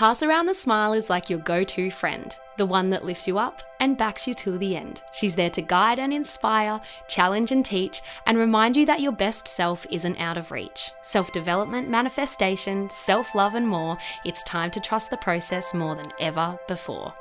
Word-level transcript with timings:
Pass 0.00 0.22
Around 0.22 0.46
the 0.46 0.54
Smile 0.54 0.94
is 0.94 1.10
like 1.10 1.28
your 1.28 1.40
go 1.40 1.62
to 1.62 1.90
friend, 1.90 2.34
the 2.56 2.64
one 2.64 2.88
that 2.88 3.04
lifts 3.04 3.28
you 3.28 3.38
up 3.38 3.62
and 3.80 3.98
backs 3.98 4.26
you 4.26 4.32
till 4.32 4.56
the 4.56 4.74
end. 4.74 5.02
She's 5.12 5.36
there 5.36 5.50
to 5.50 5.60
guide 5.60 5.98
and 5.98 6.10
inspire, 6.10 6.80
challenge 7.06 7.52
and 7.52 7.62
teach, 7.62 8.00
and 8.24 8.38
remind 8.38 8.78
you 8.78 8.86
that 8.86 9.02
your 9.02 9.12
best 9.12 9.46
self 9.46 9.84
isn't 9.90 10.18
out 10.18 10.38
of 10.38 10.50
reach. 10.50 10.90
Self 11.02 11.32
development, 11.32 11.90
manifestation, 11.90 12.88
self 12.88 13.34
love, 13.34 13.54
and 13.54 13.68
more, 13.68 13.98
it's 14.24 14.42
time 14.44 14.70
to 14.70 14.80
trust 14.80 15.10
the 15.10 15.18
process 15.18 15.74
more 15.74 15.94
than 15.94 16.10
ever 16.18 16.58
before. 16.66 17.12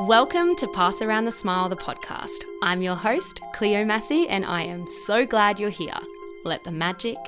Welcome 0.00 0.56
to 0.56 0.66
Pass 0.66 1.00
Around 1.00 1.26
the 1.26 1.30
Smile, 1.30 1.68
the 1.68 1.76
podcast. 1.76 2.42
I'm 2.60 2.82
your 2.82 2.96
host, 2.96 3.40
Cleo 3.54 3.84
Massey, 3.84 4.28
and 4.28 4.44
I 4.44 4.62
am 4.62 4.84
so 5.06 5.24
glad 5.24 5.60
you're 5.60 5.70
here. 5.70 6.00
Let 6.44 6.64
the 6.64 6.72
magic 6.72 7.18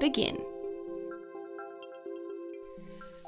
begin. 0.00 0.38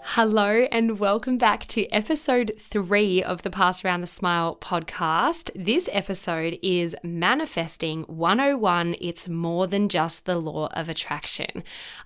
Hello, 0.02 0.66
and 0.72 0.98
welcome 0.98 1.36
back 1.36 1.66
to 1.66 1.86
episode 1.92 2.52
three 2.58 3.22
of 3.22 3.42
the 3.42 3.50
Pass 3.50 3.84
Around 3.84 4.00
the 4.00 4.06
Smile 4.06 4.56
podcast. 4.60 5.50
This 5.54 5.90
episode 5.92 6.58
is 6.62 6.96
Manifesting 7.02 8.04
101 8.04 8.96
It's 8.98 9.28
More 9.28 9.66
Than 9.66 9.90
Just 9.90 10.24
the 10.24 10.38
Law 10.38 10.68
of 10.72 10.88
Attraction. 10.88 11.62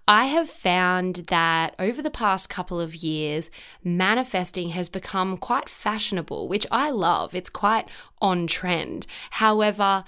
I 0.09 0.25
have 0.25 0.51
found 0.51 1.27
that 1.29 1.77
over 1.79 2.03
the 2.03 2.11
past 2.11 2.51
couple 2.51 2.81
of 2.81 2.97
years, 2.97 3.49
manifesting 3.85 4.71
has 4.71 4.89
become 4.89 5.37
quite 5.37 5.69
fashionable, 5.69 6.49
which 6.49 6.67
I 6.73 6.91
love. 6.91 7.33
It's 7.35 7.49
quite 7.49 7.89
on 8.21 8.49
trend. 8.49 9.07
However, 9.31 10.05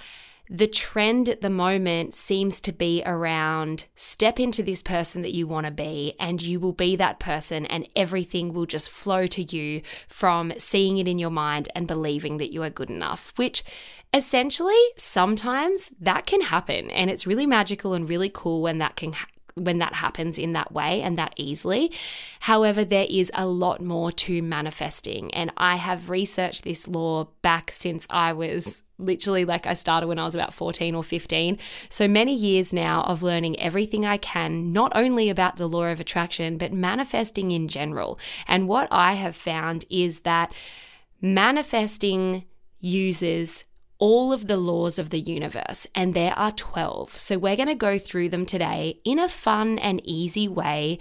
the 0.49 0.67
trend 0.67 1.29
at 1.29 1.41
the 1.41 1.51
moment 1.51 2.15
seems 2.15 2.61
to 2.63 2.73
be 2.73 3.03
around 3.05 3.87
step 3.95 4.39
into 4.39 4.63
this 4.63 4.83
person 4.83 5.23
that 5.23 5.35
you 5.35 5.47
want 5.47 5.67
to 5.67 5.73
be, 5.73 6.15
and 6.21 6.41
you 6.43 6.61
will 6.61 6.73
be 6.73 6.97
that 6.97 7.19
person, 7.19 7.67
and 7.67 7.89
everything 7.97 8.53
will 8.53 8.67
just 8.67 8.91
flow 8.91 9.27
to 9.27 9.43
you 9.43 9.83
from 10.09 10.53
seeing 10.59 10.99
it 10.99 11.09
in 11.09 11.19
your 11.19 11.31
mind 11.31 11.69
and 11.75 11.89
believing 11.89 12.37
that 12.37 12.53
you 12.53 12.63
are 12.63 12.71
good 12.71 12.91
enough, 12.91 13.33
which 13.37 13.65
essentially 14.15 14.81
sometimes 14.97 15.91
that 16.01 16.27
can 16.27 16.43
happen. 16.43 16.91
And 16.91 17.11
it's 17.11 17.27
really 17.27 17.47
magical 17.47 17.95
and 17.95 18.09
really 18.09 18.31
cool 18.33 18.63
when 18.63 18.79
that 18.79 18.97
can 18.97 19.15
when 19.59 19.79
that 19.79 19.95
happens 19.95 20.39
in 20.39 20.53
that 20.53 20.71
way 20.71 21.01
and 21.01 21.17
that 21.19 21.33
easily. 21.37 21.91
However, 22.41 22.85
there 22.85 23.07
is 23.09 23.33
a 23.35 23.47
lot 23.47 23.81
more 23.81 24.13
to 24.13 24.43
manifesting. 24.43 25.33
And 25.33 25.51
I 25.57 25.77
have 25.77 26.11
researched 26.11 26.63
this 26.63 26.87
law 26.87 27.29
back 27.41 27.71
since 27.71 28.07
I 28.11 28.35
was 28.35 28.83
literally 28.99 29.45
like 29.45 29.67
I 29.67 29.75
started 29.75 30.07
when 30.07 30.19
I 30.19 30.25
was 30.25 30.35
about 30.35 30.55
14 30.55 30.95
or 30.95 31.03
15. 31.03 31.59
So 31.89 32.09
many 32.09 32.35
years 32.35 32.73
now 32.73 33.03
of 33.03 33.23
learning 33.23 33.59
everything 33.61 34.05
I 34.05 34.17
can, 34.17 34.73
not 34.73 34.93
only 34.95 35.31
about 35.31 35.57
the 35.57 35.69
law 35.69 35.87
of 35.87 36.01
attraction, 36.01 36.59
but 36.59 36.73
manifesting 36.73 37.51
in 37.51 37.69
general. 37.69 38.19
And 38.47 38.69
what 38.69 38.89
I 38.91 39.15
have 39.15 39.37
found 39.37 39.85
is 39.91 40.21
that 40.21 40.53
manifesting 41.21 42.45
uses 42.79 43.65
all 43.99 44.33
of 44.33 44.47
the 44.47 44.59
laws 44.59 44.99
of 44.99 45.11
the 45.11 45.21
universe, 45.21 45.87
and 45.95 46.13
there 46.13 46.35
are 46.39 46.53
12. 46.53 47.11
So 47.11 47.39
we're 47.39 47.57
going 47.57 47.69
to 47.69 47.75
go 47.75 47.99
through 47.99 48.29
them 48.29 48.45
today 48.45 49.01
in 49.05 49.19
a 49.19 49.29
fun 49.29 49.79
and 49.79 50.03
easy 50.05 50.49
way. 50.49 50.99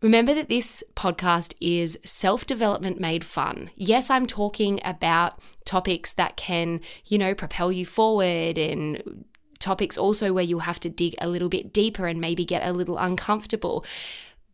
Remember 0.00 0.32
that 0.34 0.48
this 0.48 0.84
podcast 0.94 1.54
is 1.60 1.98
self 2.04 2.46
development 2.46 3.00
made 3.00 3.24
fun. 3.24 3.70
Yes, 3.74 4.10
I'm 4.10 4.26
talking 4.26 4.78
about 4.84 5.40
topics 5.64 6.12
that 6.12 6.36
can, 6.36 6.80
you 7.06 7.18
know, 7.18 7.34
propel 7.34 7.72
you 7.72 7.84
forward 7.84 8.58
and 8.58 9.26
topics 9.58 9.98
also 9.98 10.32
where 10.32 10.44
you'll 10.44 10.60
have 10.60 10.78
to 10.80 10.88
dig 10.88 11.16
a 11.20 11.28
little 11.28 11.48
bit 11.48 11.72
deeper 11.72 12.06
and 12.06 12.20
maybe 12.20 12.44
get 12.44 12.64
a 12.64 12.72
little 12.72 12.96
uncomfortable 12.96 13.84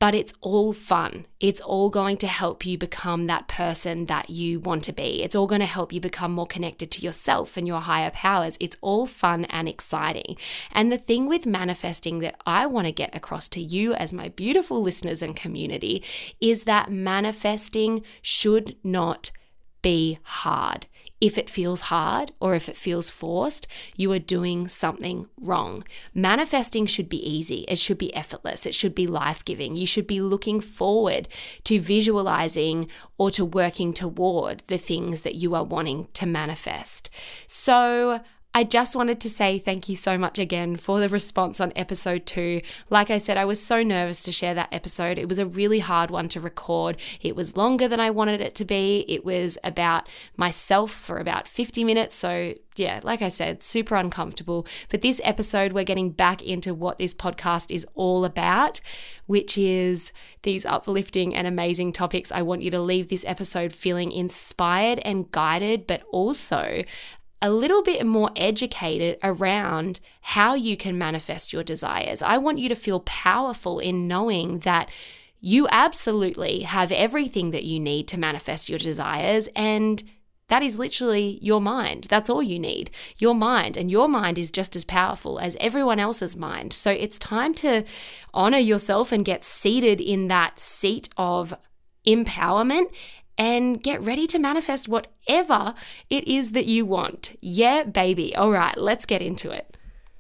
but 0.05 0.15
it's 0.15 0.35
all 0.43 0.75
fun. 0.75 1.25
It's 1.41 1.63
all 1.63 1.89
going 1.89 2.19
to 2.19 2.27
help 2.27 2.67
you 2.67 2.77
become 2.77 3.27
that 3.27 3.49
person 3.49 4.05
that 4.05 4.29
you 4.29 4.61
want 4.61 4.85
to 4.85 4.93
be. 4.93 5.23
It's 5.23 5.35
all 5.35 5.47
going 5.47 5.63
to 5.63 5.67
help 5.67 5.95
you 5.95 5.99
become 5.99 6.31
more 6.31 6.47
connected 6.47 6.91
to 6.91 7.01
yourself 7.01 7.57
and 7.57 7.67
your 7.67 7.81
higher 7.81 8.11
powers. 8.11 8.59
It's 8.61 8.77
all 8.83 9.07
fun 9.07 9.47
and 9.47 9.67
exciting. 9.67 10.37
And 10.73 10.93
the 10.93 10.99
thing 10.99 11.27
with 11.27 11.47
manifesting 11.47 12.19
that 12.19 12.39
I 12.45 12.67
want 12.67 12.87
to 12.87 12.93
get 12.93 13.17
across 13.17 13.49
to 13.49 13.63
you 13.63 13.95
as 13.95 14.13
my 14.13 14.29
beautiful 14.29 14.83
listeners 14.83 15.23
and 15.23 15.35
community 15.35 16.05
is 16.39 16.65
that 16.65 16.93
manifesting 16.93 18.05
should 18.21 18.77
not 18.85 19.31
be 19.81 20.19
hard. 20.23 20.87
If 21.21 21.39
it 21.39 21.49
feels 21.49 21.83
hard 21.83 22.33
or 22.41 22.55
if 22.55 22.69
it 22.69 22.77
feels 22.77 23.09
forced, 23.09 23.67
you 23.97 24.13
are 24.13 24.19
doing 24.19 24.69
something 24.69 25.29
wrong. 25.41 25.85
Manifesting 26.13 26.87
should 26.87 27.09
be 27.09 27.29
easy, 27.29 27.65
it 27.69 27.79
should 27.79 27.99
be 27.99 28.15
effortless, 28.15 28.67
it 28.67 28.75
should 28.75 28.95
be 28.95 29.07
life 29.07 29.45
giving. 29.45 29.77
You 29.77 29.87
should 29.87 30.07
be 30.07 30.21
looking 30.21 30.61
forward 30.61 31.29
to 31.65 31.81
visualizing 31.81 32.89
or 33.17 33.31
to 33.33 33.45
working 33.45 33.93
toward 33.93 34.65
the 34.67 34.79
things 34.79 35.23
that 35.23 35.37
you 35.37 35.55
are 35.55 35.65
wanting 35.65 36.09
to 36.15 36.27
manifest. 36.27 37.11
So, 37.47 38.21
I 38.57 38.63
just 38.63 38.95
wanted 38.95 39.19
to 39.21 39.29
say 39.29 39.59
thank 39.59 39.89
you 39.89 39.97
so 39.97 40.17
much 40.17 40.39
again 40.39 40.77
for 40.77 41.01
the 41.01 41.09
response 41.09 41.61
on 41.61 41.73
episode 41.75 42.25
two. 42.25 42.61
Like 42.89 43.11
I 43.11 43.19
said, 43.19 43.37
I 43.37 43.45
was 43.45 43.61
so 43.61 43.83
nervous 43.83 44.23
to 44.23 44.33
share 44.33 44.55
that 44.55 44.69
episode. 44.71 45.19
It 45.19 45.29
was 45.29 45.41
a 45.41 45.47
really 45.47 45.81
hard 45.81 46.13
one 46.13 46.29
to 46.29 46.41
record. 46.41 47.01
It 47.21 47.35
was 47.35 47.57
longer 47.57 47.89
than 47.89 47.99
I 47.99 48.11
wanted 48.11 48.41
it 48.41 48.55
to 48.55 48.65
be. 48.65 49.05
It 49.09 49.25
was 49.25 49.59
about 49.65 50.09
myself 50.37 50.93
for 50.93 51.19
about 51.19 51.49
50 51.49 51.83
minutes. 51.83 52.15
So, 52.15 52.55
yeah, 52.77 53.01
like 53.03 53.23
I 53.23 53.29
said, 53.29 53.61
super 53.61 53.97
uncomfortable. 53.97 54.69
But 54.89 55.03
this 55.03 55.21
episode, 55.25 55.73
we're 55.73 55.83
getting 55.83 56.11
back 56.11 56.41
into 56.41 56.75
what 56.75 56.99
this 56.99 57.13
podcast 57.13 57.75
is 57.75 57.85
all 57.97 58.25
about, 58.25 58.81
which 59.27 59.59
is 59.59 60.13
these 60.45 60.65
uplifting 60.65 61.35
and 61.35 61.49
amazing 61.49 61.93
topics. 61.93 62.31
I 62.31 62.43
want 62.43 62.63
you 62.63 62.71
to 62.71 62.81
leave 62.81 63.09
this 63.09 63.25
episode 63.27 63.73
feeling 63.73 64.13
inspired 64.13 65.01
and 65.01 65.29
guided, 65.33 65.89
but 65.89 66.05
also 66.13 66.85
a 67.45 67.51
little 67.51 67.83
bit 67.83 68.07
more 68.07 68.31
educated 68.37 69.19
around 69.23 70.01
how 70.23 70.55
you 70.55 70.79
can 70.79 70.97
manifest 70.97 71.53
your 71.53 71.63
desires. 71.63 72.23
I 72.23 72.39
want 72.39 72.59
you 72.59 72.71
to 72.71 72.75
feel 72.75 73.01
powerful 73.01 73.81
in 73.81 74.09
knowing 74.09 74.61
that 74.61 74.89
you 75.43 75.69
absolutely 75.71 76.61
have 76.63 76.91
everything 76.91 77.51
that 77.51 77.65
you 77.65 77.79
need 77.79 78.09
to 78.09 78.19
manifest 78.19 78.71
your 78.71 78.79
desires 78.79 79.51
and 79.55 80.03
that 80.49 80.63
is 80.63 80.79
literally 80.79 81.39
your 81.43 81.61
mind. 81.61 82.05
That's 82.05 82.31
all 82.31 82.43
you 82.43 82.59
need. 82.59 82.91
Your 83.19 83.35
mind. 83.35 83.77
And 83.77 83.91
your 83.91 84.09
mind 84.09 84.39
is 84.39 84.51
just 84.51 84.77
as 84.77 84.85
powerful 84.85 85.39
as 85.39 85.57
everyone 85.59 85.99
else's 85.99 86.37
mind. 86.37 86.73
So 86.73 86.91
it's 86.91 87.19
time 87.19 87.55
to 87.55 87.85
honor 88.35 88.59
yourself 88.59 89.11
and 89.11 89.25
get 89.25 89.43
seated 89.43 90.03
in 90.03 90.29
that 90.29 90.59
seat 90.59 91.09
of 91.17 91.55
empowerment 92.07 92.95
and 93.39 93.83
get 93.83 94.01
ready 94.03 94.27
to 94.29 94.39
manifest 94.39 94.89
whatever 94.89 95.75
it 96.11 96.27
is 96.27 96.53
that 96.53 96.67
you 96.67 96.85
want. 96.87 97.37
Yeah, 97.41 97.85
baby. 97.85 98.35
All 98.37 98.51
right, 98.51 98.77
let's 98.77 99.07
get 99.07 99.23
into 99.23 99.51
it. 99.51 99.77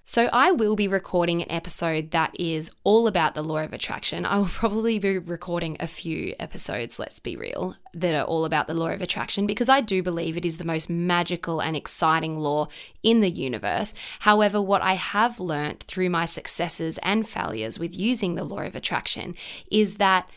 So, 0.06 0.28
I 0.34 0.52
will 0.52 0.76
be 0.76 0.86
recording 0.86 1.40
an 1.40 1.50
episode 1.50 2.10
that 2.10 2.38
is 2.38 2.70
all 2.84 3.06
about 3.06 3.32
the 3.32 3.40
law 3.40 3.60
of 3.60 3.72
attraction. 3.72 4.26
I 4.26 4.36
will 4.36 4.44
probably 4.44 4.98
be 4.98 5.16
recording 5.16 5.78
a 5.80 5.86
few 5.86 6.34
episodes, 6.38 6.98
let's 6.98 7.18
be 7.18 7.36
real, 7.36 7.74
that 7.94 8.14
are 8.14 8.26
all 8.26 8.44
about 8.44 8.66
the 8.66 8.74
law 8.74 8.90
of 8.90 9.00
attraction 9.00 9.46
because 9.46 9.70
I 9.70 9.80
do 9.80 10.02
believe 10.02 10.36
it 10.36 10.44
is 10.44 10.58
the 10.58 10.66
most 10.66 10.90
magical 10.90 11.62
and 11.62 11.74
exciting 11.74 12.38
law 12.38 12.68
in 13.02 13.20
the 13.20 13.30
universe. 13.30 13.94
However, 14.20 14.60
what 14.60 14.82
I 14.82 14.92
have 14.92 15.40
learnt 15.40 15.84
through 15.84 16.10
my 16.10 16.26
successes 16.26 16.98
and 17.02 17.26
failures 17.26 17.78
with 17.78 17.98
using 17.98 18.34
the 18.34 18.44
law 18.44 18.60
of 18.60 18.74
attraction 18.74 19.34
is 19.70 19.94
that 19.94 20.28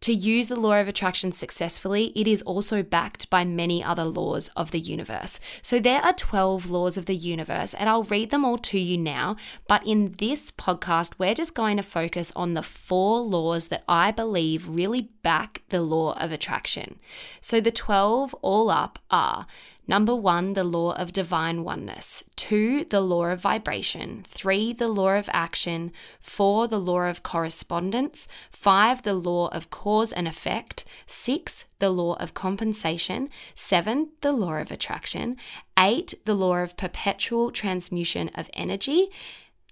to 0.00 0.12
use 0.14 0.48
the 0.48 0.58
law 0.58 0.80
of 0.80 0.88
attraction 0.88 1.30
successfully, 1.30 2.12
it 2.16 2.26
is 2.26 2.40
also 2.42 2.82
backed 2.82 3.28
by 3.28 3.44
many 3.44 3.84
other 3.84 4.04
laws 4.04 4.48
of 4.56 4.70
the 4.70 4.80
universe. 4.80 5.38
So 5.60 5.78
there 5.78 6.00
are 6.00 6.14
12 6.14 6.70
laws 6.70 6.96
of 6.96 7.04
the 7.04 7.14
universe, 7.14 7.74
and 7.74 7.88
I'll 7.88 8.04
read 8.04 8.30
them 8.30 8.44
all 8.44 8.58
to 8.58 8.78
you 8.78 8.96
now. 8.96 9.36
But 9.68 9.86
in 9.86 10.12
this 10.12 10.50
podcast, 10.50 11.14
we're 11.18 11.34
just 11.34 11.54
going 11.54 11.76
to 11.76 11.82
focus 11.82 12.32
on 12.34 12.54
the 12.54 12.62
four 12.62 13.20
laws 13.20 13.68
that 13.68 13.84
I 13.88 14.10
believe 14.10 14.68
really 14.68 15.10
back 15.22 15.62
the 15.68 15.82
law 15.82 16.18
of 16.18 16.32
attraction. 16.32 16.98
So 17.42 17.60
the 17.60 17.70
12 17.70 18.34
all 18.40 18.70
up 18.70 18.98
are 19.10 19.46
Number 19.90 20.14
one, 20.14 20.52
the 20.52 20.62
law 20.62 20.92
of 20.92 21.12
divine 21.12 21.64
oneness. 21.64 22.22
Two, 22.36 22.84
the 22.84 23.00
law 23.00 23.24
of 23.24 23.40
vibration. 23.40 24.22
Three, 24.24 24.72
the 24.72 24.86
law 24.86 25.18
of 25.18 25.28
action. 25.32 25.90
Four, 26.20 26.68
the 26.68 26.78
law 26.78 27.08
of 27.08 27.24
correspondence. 27.24 28.28
Five, 28.52 29.02
the 29.02 29.14
law 29.14 29.48
of 29.48 29.70
cause 29.70 30.12
and 30.12 30.28
effect. 30.28 30.84
Six, 31.08 31.64
the 31.80 31.90
law 31.90 32.14
of 32.20 32.34
compensation. 32.34 33.30
Seven, 33.56 34.10
the 34.20 34.30
law 34.30 34.58
of 34.58 34.70
attraction. 34.70 35.36
Eight, 35.76 36.14
the 36.24 36.36
law 36.36 36.58
of 36.58 36.76
perpetual 36.76 37.50
transmutation 37.50 38.30
of 38.36 38.48
energy. 38.54 39.10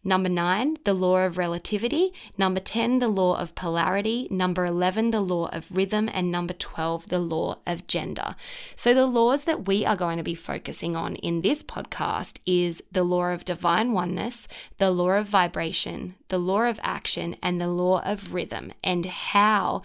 Number 0.05 0.29
nine, 0.29 0.77
the 0.85 0.95
law 0.95 1.25
of 1.27 1.39
relativity. 1.39 2.13
Number 2.37 2.61
10, 2.61 3.01
the 3.01 3.09
law 3.09 3.39
of 3.39 3.55
polarity. 3.55 4.29
Number 4.31 4.65
11, 4.65 5.11
the 5.11 5.21
law 5.21 5.49
of 5.49 5.75
rhythm. 5.75 6.09
And 6.13 6.31
number 6.31 6.55
12, 6.55 7.09
the 7.09 7.19
law 7.19 7.59
of 7.67 7.87
gender. 7.87 8.37
So, 8.77 8.95
the 8.95 9.07
laws 9.07 9.45
that 9.45 9.67
we 9.67 9.85
are 9.85 9.97
going 9.97 10.19
to 10.19 10.23
be 10.23 10.35
focusing 10.35 10.95
on 10.95 11.17
in 11.17 11.43
this 11.43 11.63
podcast 11.63 12.39
is 12.47 12.83
the 12.93 13.05
law 13.05 13.31
of 13.33 13.45
divine 13.45 13.93
oneness, 13.93 14.47
the 14.79 14.91
law 14.91 15.19
of 15.19 15.27
vibration, 15.27 16.15
the 16.29 16.39
law 16.39 16.63
of 16.63 16.81
action, 16.83 17.37
and 17.43 17.61
the 17.61 17.69
law 17.69 18.01
of 18.05 18.35
rhythm, 18.35 18.73
and 18.85 19.07
how 19.07 19.83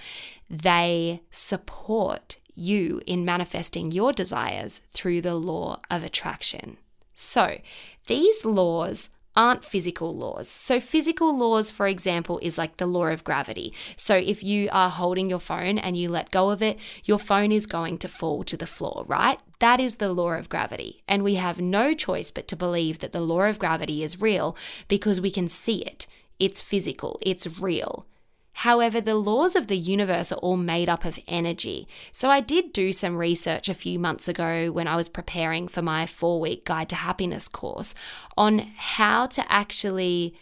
they 0.50 1.22
support 1.32 2.38
you 2.56 3.02
in 3.08 3.26
manifesting 3.26 3.92
your 3.92 4.14
desires 4.14 4.82
through 4.92 5.22
the 5.22 5.36
law 5.36 5.80
of 5.90 6.04
attraction. 6.04 6.78
So, 7.14 7.60
these 8.08 8.46
laws 8.46 9.10
aren't 9.36 9.66
physical 9.66 10.16
laws. 10.16 10.48
So, 10.48 10.80
physical 10.80 11.36
laws, 11.38 11.72
for 11.72 11.88
example, 11.88 12.40
is 12.42 12.58
like 12.58 12.78
the 12.78 12.86
law 12.86 13.08
of 13.08 13.24
gravity. 13.24 13.74
So, 13.98 14.16
if 14.16 14.44
you 14.44 14.70
are 14.72 14.90
holding 14.90 15.30
your 15.30 15.40
phone 15.40 15.78
and 15.78 15.98
you 15.98 16.10
let 16.10 16.32
go 16.32 16.50
of 16.50 16.62
it, 16.62 16.80
your 17.04 17.20
phone 17.20 17.52
is 17.52 17.66
going 17.66 17.98
to 18.00 18.08
fall 18.08 18.44
to 18.44 18.58
the 18.58 18.68
floor, 18.68 19.06
right? 19.08 19.40
That 19.60 19.80
is 19.80 19.96
the 19.96 20.14
law 20.14 20.34
of 20.34 20.50
gravity. 20.50 21.04
And 21.08 21.24
we 21.24 21.36
have 21.36 21.60
no 21.60 21.94
choice 21.94 22.32
but 22.32 22.48
to 22.50 22.56
believe 22.56 23.00
that 23.00 23.14
the 23.14 23.22
law 23.22 23.44
of 23.44 23.60
gravity 23.60 24.04
is 24.04 24.22
real 24.22 24.58
because 24.88 25.22
we 25.22 25.32
can 25.32 25.48
see 25.48 25.82
it. 25.84 26.08
It's 26.40 26.62
physical, 26.62 27.20
it's 27.22 27.48
real. 27.60 28.06
However, 28.54 29.02
the 29.02 29.16
laws 29.16 29.56
of 29.56 29.68
the 29.68 29.78
universe 29.78 30.32
are 30.32 30.36
all 30.36 30.58
made 30.58 30.88
up 30.88 31.06
of 31.06 31.20
energy. 31.28 31.88
So 32.12 32.30
I 32.30 32.40
did 32.40 32.72
do 32.72 32.92
some 32.92 33.18
research 33.18 33.68
a 33.68 33.74
few 33.74 34.00
months 34.00 34.28
ago 34.28 34.72
when 34.72 34.88
I 34.88 34.96
was 34.96 35.10
preparing 35.10 35.68
for 35.68 35.82
my 35.82 36.06
four 36.06 36.40
week 36.40 36.66
Guide 36.66 36.90
to 36.90 36.96
Happiness 36.96 37.48
course 37.48 37.94
on 38.38 38.60
how 38.60 39.26
to 39.28 39.52
actually 39.52 40.36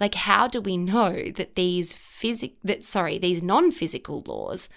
like 0.00 0.14
how 0.14 0.46
do 0.46 0.60
we 0.60 0.76
know 0.76 1.24
that 1.34 1.54
these 1.54 1.94
physic 1.94 2.54
that 2.62 2.82
sorry 2.82 3.18
these 3.18 3.42
non-physical 3.42 4.22
laws 4.26 4.68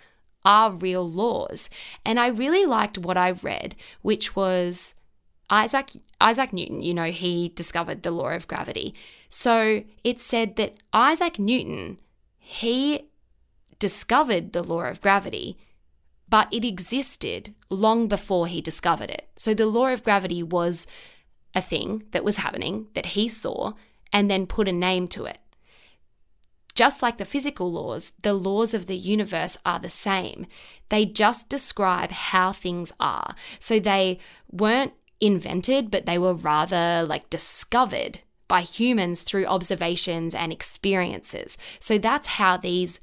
are 0.43 0.71
real 0.71 1.07
laws 1.07 1.69
and 2.05 2.19
i 2.19 2.27
really 2.27 2.65
liked 2.65 2.97
what 2.97 3.17
i 3.17 3.31
read 3.31 3.75
which 4.01 4.35
was 4.35 4.95
isaac 5.49 5.91
isaac 6.19 6.51
newton 6.51 6.81
you 6.81 6.93
know 6.93 7.11
he 7.11 7.49
discovered 7.49 8.01
the 8.01 8.11
law 8.11 8.29
of 8.29 8.47
gravity 8.47 8.93
so 9.29 9.83
it 10.03 10.19
said 10.19 10.55
that 10.55 10.79
isaac 10.93 11.37
newton 11.37 11.99
he 12.51 13.07
discovered 13.79 14.51
the 14.51 14.61
law 14.61 14.81
of 14.81 14.99
gravity, 14.99 15.57
but 16.27 16.53
it 16.53 16.65
existed 16.65 17.55
long 17.69 18.09
before 18.09 18.45
he 18.45 18.59
discovered 18.59 19.09
it. 19.09 19.29
So 19.37 19.53
the 19.53 19.65
law 19.65 19.87
of 19.87 20.03
gravity 20.03 20.43
was 20.43 20.85
a 21.55 21.61
thing 21.61 22.03
that 22.11 22.25
was 22.25 22.37
happening 22.37 22.87
that 22.93 23.05
he 23.07 23.29
saw 23.29 23.71
and 24.11 24.29
then 24.29 24.47
put 24.47 24.67
a 24.67 24.73
name 24.73 25.07
to 25.09 25.23
it. 25.23 25.39
Just 26.75 27.01
like 27.01 27.17
the 27.17 27.25
physical 27.25 27.71
laws, 27.71 28.11
the 28.21 28.33
laws 28.33 28.73
of 28.73 28.87
the 28.87 28.97
universe 28.97 29.57
are 29.65 29.79
the 29.79 29.89
same. 29.89 30.45
They 30.89 31.05
just 31.05 31.47
describe 31.47 32.11
how 32.11 32.51
things 32.51 32.91
are. 32.99 33.33
So 33.59 33.79
they 33.79 34.19
weren't 34.51 34.93
invented, 35.21 35.89
but 35.89 36.05
they 36.05 36.17
were 36.17 36.33
rather 36.33 37.05
like 37.07 37.29
discovered 37.29 38.21
by 38.51 38.59
humans 38.59 39.21
through 39.21 39.45
observations 39.45 40.35
and 40.35 40.51
experiences. 40.51 41.57
So 41.79 41.97
that's 41.97 42.27
how 42.27 42.57
these 42.57 42.99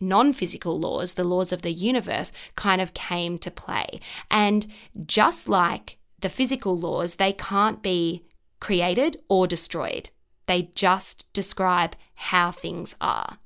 non 0.00 0.32
physical 0.32 0.76
laws, 0.76 1.14
the 1.14 1.22
laws 1.22 1.52
of 1.52 1.62
the 1.62 1.72
universe, 1.72 2.32
kind 2.56 2.80
of 2.80 2.94
came 2.94 3.38
to 3.38 3.50
play. 3.52 4.00
And 4.28 4.66
just 5.06 5.48
like 5.48 5.98
the 6.18 6.28
physical 6.28 6.76
laws, 6.76 7.14
they 7.14 7.32
can't 7.32 7.80
be 7.80 8.24
created 8.58 9.18
or 9.28 9.46
destroyed, 9.46 10.10
they 10.46 10.62
just 10.74 11.32
describe 11.32 11.94
how 12.16 12.50
things 12.50 12.96
are. 13.00 13.38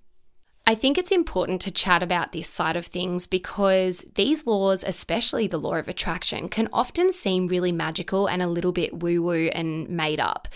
I 0.67 0.75
think 0.75 0.97
it's 0.97 1.13
important 1.13 1.61
to 1.63 1.71
chat 1.71 2.03
about 2.03 2.33
this 2.33 2.49
side 2.49 2.77
of 2.77 2.87
things 2.87 3.27
because 3.27 4.07
these 4.15 4.47
laws, 4.47 4.85
especially 4.85 5.49
the 5.49 5.59
law 5.59 5.75
of 5.75 5.89
attraction, 5.89 6.49
can 6.49 6.71
often 6.73 7.13
seem 7.13 7.47
really 7.47 7.73
magical 7.73 8.27
and 8.27 8.41
a 8.41 8.47
little 8.47 8.73
bit 8.73 9.01
woo 9.01 9.21
woo 9.21 9.51
and 9.53 9.87
made 9.91 10.19
up. 10.19 10.49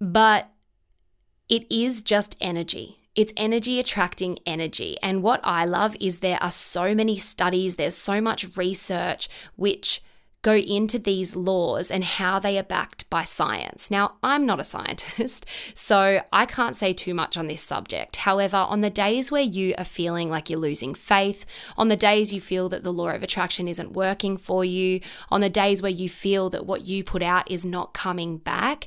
But 0.00 0.50
it 1.48 1.66
is 1.70 2.02
just 2.02 2.36
energy. 2.40 2.98
It's 3.14 3.32
energy 3.36 3.80
attracting 3.80 4.38
energy. 4.44 4.96
And 5.02 5.22
what 5.22 5.40
I 5.42 5.64
love 5.64 5.96
is 6.00 6.18
there 6.18 6.42
are 6.42 6.50
so 6.50 6.94
many 6.94 7.16
studies, 7.16 7.76
there's 7.76 7.96
so 7.96 8.20
much 8.20 8.56
research 8.56 9.28
which 9.56 10.02
go 10.46 10.54
into 10.54 10.96
these 10.96 11.34
laws 11.34 11.90
and 11.90 12.04
how 12.04 12.38
they 12.38 12.56
are 12.56 12.62
backed 12.62 13.10
by 13.10 13.24
science. 13.24 13.90
Now, 13.90 14.12
I'm 14.22 14.46
not 14.46 14.60
a 14.60 14.64
scientist, 14.64 15.44
so 15.74 16.20
I 16.32 16.46
can't 16.46 16.76
say 16.76 16.92
too 16.92 17.14
much 17.14 17.36
on 17.36 17.48
this 17.48 17.62
subject. 17.62 18.14
However, 18.14 18.58
on 18.58 18.80
the 18.80 18.88
days 18.88 19.32
where 19.32 19.42
you 19.42 19.74
are 19.76 19.84
feeling 19.84 20.30
like 20.30 20.48
you're 20.48 20.60
losing 20.60 20.94
faith, 20.94 21.46
on 21.76 21.88
the 21.88 21.96
days 21.96 22.32
you 22.32 22.40
feel 22.40 22.68
that 22.68 22.84
the 22.84 22.92
law 22.92 23.08
of 23.08 23.24
attraction 23.24 23.66
isn't 23.66 23.94
working 23.94 24.36
for 24.36 24.64
you, 24.64 25.00
on 25.30 25.40
the 25.40 25.50
days 25.50 25.82
where 25.82 25.90
you 25.90 26.08
feel 26.08 26.48
that 26.50 26.64
what 26.64 26.82
you 26.82 27.02
put 27.02 27.24
out 27.24 27.50
is 27.50 27.64
not 27.64 27.92
coming 27.92 28.38
back, 28.38 28.86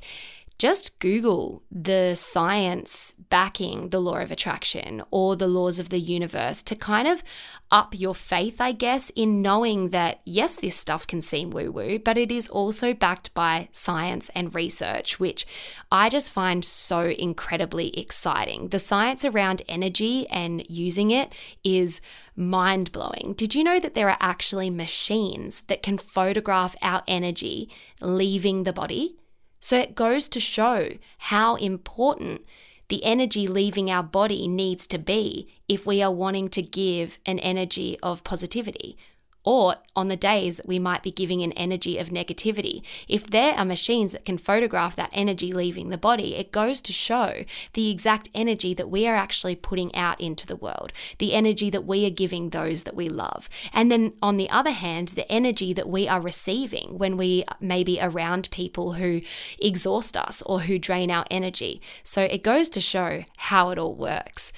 just 0.60 1.00
Google 1.00 1.64
the 1.72 2.16
science 2.16 3.16
backing 3.30 3.90
the 3.90 4.02
law 4.02 4.18
of 4.18 4.30
attraction 4.30 5.02
or 5.10 5.38
the 5.38 5.48
laws 5.48 5.80
of 5.80 5.88
the 5.88 6.00
universe 6.00 6.62
to 6.64 6.76
kind 6.76 7.08
of 7.08 7.24
up 7.72 7.98
your 7.98 8.14
faith, 8.14 8.60
I 8.60 8.74
guess, 8.74 9.10
in 9.12 9.42
knowing 9.42 9.92
that 9.92 10.20
yes, 10.26 10.58
this 10.58 10.76
stuff 10.76 11.08
can 11.08 11.22
seem 11.22 11.50
woo 11.50 11.72
woo, 11.72 11.98
but 11.98 12.18
it 12.18 12.30
is 12.30 12.50
also 12.50 12.94
backed 12.94 13.34
by 13.34 13.70
science 13.72 14.30
and 14.36 14.54
research, 14.54 15.18
which 15.18 15.46
I 15.94 16.10
just 16.10 16.30
find 16.30 16.66
so 16.66 17.04
incredibly 17.06 17.98
exciting. 17.98 18.68
The 18.68 18.80
science 18.80 19.24
around 19.24 19.62
energy 19.70 20.28
and 20.28 20.70
using 20.70 21.12
it 21.12 21.32
is 21.64 22.02
mind 22.36 22.92
blowing. 22.92 23.34
Did 23.38 23.56
you 23.56 23.64
know 23.64 23.80
that 23.80 23.94
there 23.94 24.10
are 24.10 24.18
actually 24.20 24.70
machines 24.70 25.62
that 25.62 25.84
can 25.84 25.98
photograph 25.98 26.76
our 26.82 27.02
energy 27.08 27.70
leaving 28.02 28.64
the 28.64 28.74
body? 28.74 29.16
So 29.60 29.78
it 29.78 29.96
goes 29.96 30.30
to 30.30 30.40
show 30.40 30.90
how 31.18 31.56
important 31.56 32.46
the 32.88 33.04
energy 33.04 33.48
leaving 33.48 33.92
our 33.92 34.04
body 34.04 34.48
needs 34.48 34.88
to 34.88 34.98
be 34.98 35.48
if 35.68 35.86
we 35.86 36.02
are 36.02 36.12
wanting 36.12 36.50
to 36.50 36.62
give 36.62 37.20
an 37.26 37.40
energy 37.40 37.98
of 38.02 38.24
positivity 38.24 38.98
or 39.44 39.76
on 39.96 40.08
the 40.08 40.18
days 40.18 40.58
that 40.58 40.68
we 40.68 40.80
might 40.80 41.04
be 41.04 41.12
giving 41.12 41.42
an 41.42 41.52
energy 41.54 41.98
of 41.98 42.10
negativity. 42.10 42.84
If 43.08 43.28
there 43.28 43.54
are 43.56 43.66
machines 43.66 44.12
that 44.12 44.26
can 44.26 44.38
photograph 44.38 44.96
that 44.96 45.10
energy 45.14 45.54
leaving 45.54 45.90
the 45.90 45.98
body, 45.98 46.36
it 46.36 46.52
goes 46.52 46.82
to 46.82 46.94
show 46.94 47.46
the 47.74 47.90
exact 47.90 48.30
energy 48.36 48.74
that 48.74 48.90
we 48.90 49.08
are 49.08 49.16
actually 49.16 49.56
putting 49.56 49.94
out 49.96 50.20
into 50.20 50.46
the 50.46 50.56
world, 50.56 50.92
the 51.18 51.34
energy 51.34 51.70
that 51.70 51.86
we 51.86 52.06
are 52.06 52.12
giving 52.12 52.50
those 52.50 52.84
that 52.84 52.96
we 52.96 53.10
love. 53.10 53.50
And 53.74 53.92
then 53.92 54.14
on 54.22 54.38
the 54.38 54.50
other 54.50 54.72
hand, 54.72 55.10
the 55.10 55.32
energy 55.32 55.74
that 55.74 55.90
we 55.90 56.08
are 56.08 56.22
receiving 56.22 56.98
when 56.98 57.18
we 57.18 57.44
may 57.60 57.84
be 57.84 58.00
around 58.02 58.52
people 58.52 58.94
who 58.94 59.22
exhaust 59.60 60.18
us 60.18 60.42
or 60.44 60.62
who 60.62 60.78
drain 60.78 61.12
our 61.12 61.26
energy. 61.32 61.82
So 62.04 62.22
it 62.22 62.44
goes 62.44 62.70
to 62.70 62.82
show 62.82 63.24
how 63.38 63.70
it 63.70 63.80
all 63.80 63.96
works. 63.96 64.52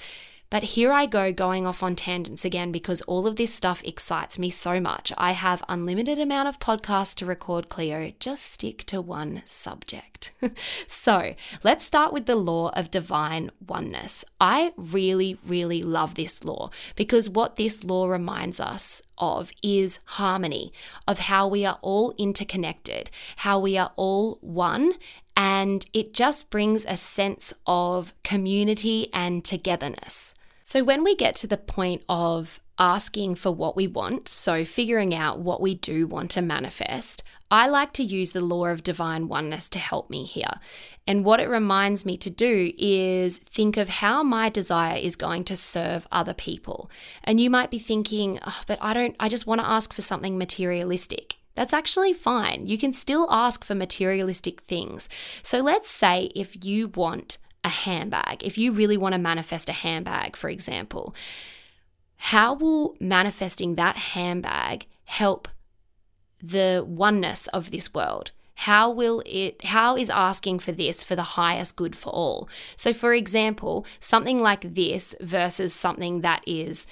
But 0.52 0.64
here 0.64 0.92
I 0.92 1.06
go 1.06 1.32
going 1.32 1.66
off 1.66 1.82
on 1.82 1.96
tangents 1.96 2.44
again 2.44 2.72
because 2.72 3.00
all 3.02 3.26
of 3.26 3.36
this 3.36 3.54
stuff 3.54 3.82
excites 3.84 4.38
me 4.38 4.50
so 4.50 4.80
much. 4.80 5.10
I 5.16 5.32
have 5.32 5.64
unlimited 5.66 6.18
amount 6.18 6.46
of 6.46 6.58
podcasts 6.58 7.14
to 7.14 7.26
record, 7.26 7.70
Cleo. 7.70 8.12
Just 8.20 8.42
stick 8.42 8.84
to 8.84 9.00
one 9.00 9.40
subject. 9.46 10.34
so, 10.86 11.34
let's 11.64 11.86
start 11.86 12.12
with 12.12 12.26
the 12.26 12.36
law 12.36 12.68
of 12.76 12.90
divine 12.90 13.50
oneness. 13.66 14.26
I 14.42 14.74
really, 14.76 15.38
really 15.46 15.82
love 15.82 16.16
this 16.16 16.44
law 16.44 16.68
because 16.96 17.30
what 17.30 17.56
this 17.56 17.82
law 17.82 18.06
reminds 18.06 18.60
us 18.60 19.00
of 19.16 19.52
is 19.62 20.00
harmony, 20.04 20.70
of 21.08 21.18
how 21.18 21.48
we 21.48 21.64
are 21.64 21.78
all 21.80 22.12
interconnected, 22.18 23.10
how 23.36 23.58
we 23.58 23.78
are 23.78 23.92
all 23.96 24.36
one, 24.42 24.92
and 25.34 25.86
it 25.94 26.12
just 26.12 26.50
brings 26.50 26.84
a 26.84 26.98
sense 26.98 27.54
of 27.66 28.12
community 28.22 29.08
and 29.14 29.46
togetherness. 29.46 30.34
So, 30.62 30.84
when 30.84 31.02
we 31.02 31.14
get 31.14 31.34
to 31.36 31.46
the 31.46 31.56
point 31.56 32.02
of 32.08 32.60
asking 32.78 33.34
for 33.34 33.50
what 33.52 33.76
we 33.76 33.86
want, 33.86 34.28
so 34.28 34.64
figuring 34.64 35.14
out 35.14 35.38
what 35.38 35.60
we 35.60 35.74
do 35.74 36.06
want 36.06 36.30
to 36.32 36.42
manifest, 36.42 37.22
I 37.50 37.68
like 37.68 37.92
to 37.94 38.02
use 38.02 38.32
the 38.32 38.40
law 38.40 38.66
of 38.66 38.82
divine 38.82 39.28
oneness 39.28 39.68
to 39.70 39.78
help 39.78 40.08
me 40.08 40.24
here. 40.24 40.54
And 41.06 41.24
what 41.24 41.40
it 41.40 41.48
reminds 41.48 42.06
me 42.06 42.16
to 42.16 42.30
do 42.30 42.72
is 42.78 43.38
think 43.38 43.76
of 43.76 43.88
how 43.88 44.22
my 44.22 44.48
desire 44.48 44.96
is 44.96 45.16
going 45.16 45.44
to 45.44 45.56
serve 45.56 46.08
other 46.10 46.34
people. 46.34 46.90
And 47.24 47.40
you 47.40 47.50
might 47.50 47.70
be 47.70 47.78
thinking, 47.78 48.38
oh, 48.46 48.62
but 48.66 48.78
I 48.80 48.94
don't, 48.94 49.16
I 49.20 49.28
just 49.28 49.46
want 49.46 49.60
to 49.60 49.68
ask 49.68 49.92
for 49.92 50.02
something 50.02 50.38
materialistic. 50.38 51.36
That's 51.54 51.74
actually 51.74 52.14
fine. 52.14 52.66
You 52.66 52.78
can 52.78 52.92
still 52.92 53.28
ask 53.30 53.64
for 53.64 53.74
materialistic 53.74 54.62
things. 54.62 55.08
So 55.42 55.58
let's 55.58 55.90
say 55.90 56.30
if 56.34 56.64
you 56.64 56.88
want 56.88 57.36
a 57.64 57.68
handbag, 57.68 58.42
if 58.42 58.58
you 58.58 58.72
really 58.72 58.96
want 58.96 59.14
to 59.14 59.20
manifest 59.20 59.68
a 59.68 59.72
handbag, 59.72 60.36
for 60.36 60.50
example, 60.50 61.14
how 62.16 62.54
will 62.54 62.96
manifesting 63.00 63.74
that 63.76 63.96
handbag 63.96 64.86
help 65.04 65.48
the 66.42 66.84
oneness 66.86 67.46
of 67.48 67.70
this 67.70 67.92
world? 67.94 68.32
How 68.54 68.90
will 68.90 69.22
it 69.26 69.64
how 69.64 69.96
is 69.96 70.10
asking 70.10 70.60
for 70.60 70.72
this 70.72 71.02
for 71.02 71.16
the 71.16 71.22
highest 71.22 71.74
good 71.74 71.96
for 71.96 72.10
all? 72.10 72.48
So 72.76 72.92
for 72.92 73.12
example, 73.12 73.86
something 73.98 74.40
like 74.40 74.74
this 74.74 75.16
versus 75.20 75.74
something 75.74 76.20
that 76.20 76.42
is 76.46 76.86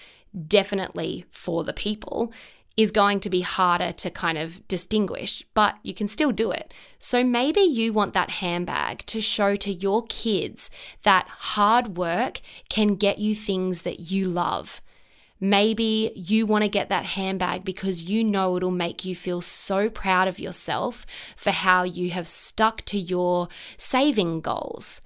definitely 0.46 1.26
for 1.30 1.64
the 1.64 1.72
people 1.72 2.32
is 2.76 2.90
going 2.90 3.20
to 3.20 3.30
be 3.30 3.40
harder 3.40 3.92
to 3.92 4.10
kind 4.10 4.38
of 4.38 4.66
distinguish, 4.68 5.44
but 5.54 5.76
you 5.82 5.92
can 5.92 6.08
still 6.08 6.32
do 6.32 6.50
it. 6.50 6.72
So 6.98 7.24
maybe 7.24 7.60
you 7.60 7.92
want 7.92 8.14
that 8.14 8.30
handbag 8.30 9.04
to 9.06 9.20
show 9.20 9.56
to 9.56 9.72
your 9.72 10.04
kids 10.08 10.70
that 11.02 11.28
hard 11.28 11.96
work 11.96 12.40
can 12.68 12.94
get 12.94 13.18
you 13.18 13.34
things 13.34 13.82
that 13.82 14.10
you 14.10 14.24
love. 14.28 14.80
Maybe 15.40 16.12
you 16.14 16.44
want 16.44 16.64
to 16.64 16.70
get 16.70 16.90
that 16.90 17.06
handbag 17.06 17.64
because 17.64 18.02
you 18.02 18.22
know 18.22 18.56
it'll 18.56 18.70
make 18.70 19.06
you 19.06 19.14
feel 19.14 19.40
so 19.40 19.88
proud 19.88 20.28
of 20.28 20.38
yourself 20.38 21.06
for 21.34 21.50
how 21.50 21.82
you 21.82 22.10
have 22.10 22.28
stuck 22.28 22.82
to 22.86 22.98
your 22.98 23.48
saving 23.78 24.42
goals. 24.42 25.00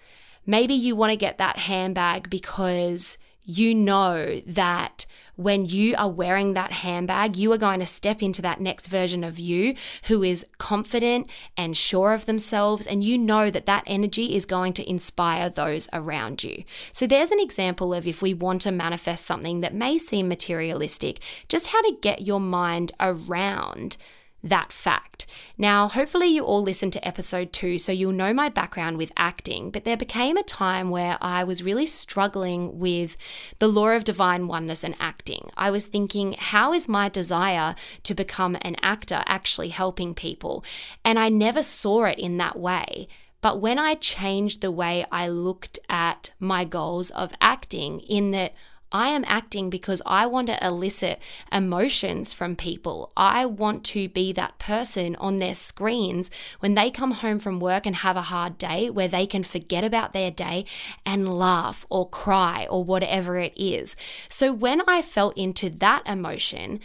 Maybe 0.45 0.75
you 0.75 0.97
want 0.97 1.11
to 1.11 1.17
get 1.17 1.39
that 1.39 1.59
handbag 1.59 2.29
because 2.29 3.17
you 3.45 3.75
know 3.75 4.41
that 4.47 5.07
when 5.37 5.67
you 5.67 5.95
are 5.97 6.09
wearing 6.09 6.55
that 6.55 6.73
handbag, 6.73 7.37
you 7.37 7.53
are 7.53 7.59
going 7.59 7.81
to 7.81 7.87
step 7.87 8.23
into 8.23 8.43
that 8.43 8.61
next 8.61 8.87
version 8.87 9.25
of 9.25 9.39
you 9.39 9.75
who 10.05 10.23
is 10.23 10.47
confident 10.59 11.29
and 11.57 11.77
sure 11.77 12.15
of 12.15 12.27
themselves. 12.27 12.87
And 12.87 13.03
you 13.03 13.19
know 13.19 13.51
that 13.51 13.67
that 13.67 13.85
energy 13.87 14.37
is 14.37 14.47
going 14.47 14.75
to 14.75 14.89
inspire 14.89 15.51
those 15.51 15.89
around 15.93 16.45
you. 16.45 16.65
So 16.93 17.07
there's 17.07 17.33
an 17.33 17.41
example 17.41 17.93
of 17.93 18.07
if 18.07 18.23
we 18.23 18.33
want 18.33 18.61
to 18.63 18.73
manifest 18.73 19.27
something 19.27 19.61
that 19.61 19.75
may 19.75 19.99
seem 19.99 20.29
materialistic, 20.29 21.21
just 21.49 21.69
how 21.69 21.83
to 21.83 21.97
get 22.01 22.23
your 22.23 22.41
mind 22.41 22.93
around 23.01 23.97
that 24.45 24.73
fact. 24.73 25.27
Now, 25.57 25.89
hopefully, 25.89 26.27
you 26.27 26.45
all 26.45 26.63
listened 26.63 26.93
to 26.93 27.09
episode 27.09 27.53
two, 27.53 27.79
so 27.79 27.91
you'll 27.91 28.13
know 28.13 28.35
my 28.35 28.49
background 28.49 28.99
with 28.99 29.11
acting, 29.17 29.71
but 29.71 29.85
there 29.85 29.97
became 29.97 30.37
a 30.37 30.43
time 30.43 30.91
where 30.91 31.17
I 31.21 31.43
was 31.45 31.63
really 31.63 31.87
struggling 31.87 32.79
with 32.79 33.17
the 33.59 33.69
law 33.69 33.89
of 33.89 34.05
divine 34.05 34.47
oneness 34.47 34.85
and 34.85 34.95
acting. 35.01 35.49
I 35.57 35.71
was 35.71 35.87
thinking, 35.87 36.37
how 36.39 36.73
is 36.73 36.89
my 36.89 37.09
desire 37.09 37.75
to 38.03 38.15
become 38.15 38.57
an 38.61 38.77
actor 38.83 39.23
actually 39.27 39.71
helping 39.71 40.15
people? 40.15 40.65
And 41.05 41.19
I 41.19 41.31
never 41.31 41.63
saw 41.63 42.05
it 42.05 42.19
in 42.19 42.37
that 42.37 42.59
way. 42.59 43.09
But 43.41 43.61
when 43.61 43.79
I 43.79 43.95
changed 43.95 44.61
the 44.63 44.71
way 44.71 45.05
I 45.13 45.29
looked 45.29 45.79
at 45.89 46.31
my 46.41 46.65
goals 46.65 47.11
of 47.11 47.35
acting, 47.43 48.01
in 48.01 48.31
that 48.31 48.55
I 48.95 49.09
am 49.09 49.25
acting 49.27 49.71
because 49.71 50.01
I 50.07 50.27
want 50.27 50.47
to 50.47 50.65
elicit 50.65 51.21
emotions 51.53 52.33
from 52.33 52.55
people. 52.55 53.13
I 53.17 53.45
want 53.45 53.85
to 53.87 54.09
be 54.09 54.33
that 54.33 54.61
person 54.61 55.17
on 55.17 55.39
their 55.39 55.55
screens 55.55 56.31
when 56.61 56.75
they 56.75 56.93
come 56.93 57.11
home 57.11 57.41
from 57.41 57.59
work 57.59 57.87
and 57.87 57.97
have 57.97 58.17
a 58.17 58.23
hard 58.23 58.57
day 58.57 58.89
where 58.89 59.09
they 59.09 59.27
can 59.27 59.43
forget 59.43 59.83
about 59.83 60.13
their 60.13 60.31
day 60.31 60.65
and 61.05 61.37
laugh 61.37 61.85
or 61.91 62.09
cry 62.09 62.69
or 62.71 62.85
whatever 62.85 63.37
it 63.37 63.53
is. 63.57 63.97
So 64.29 64.53
when 64.53 64.81
I 64.89 65.03
felt 65.03 65.37
into 65.37 65.69
that 65.71 66.09
emotion, 66.09 66.79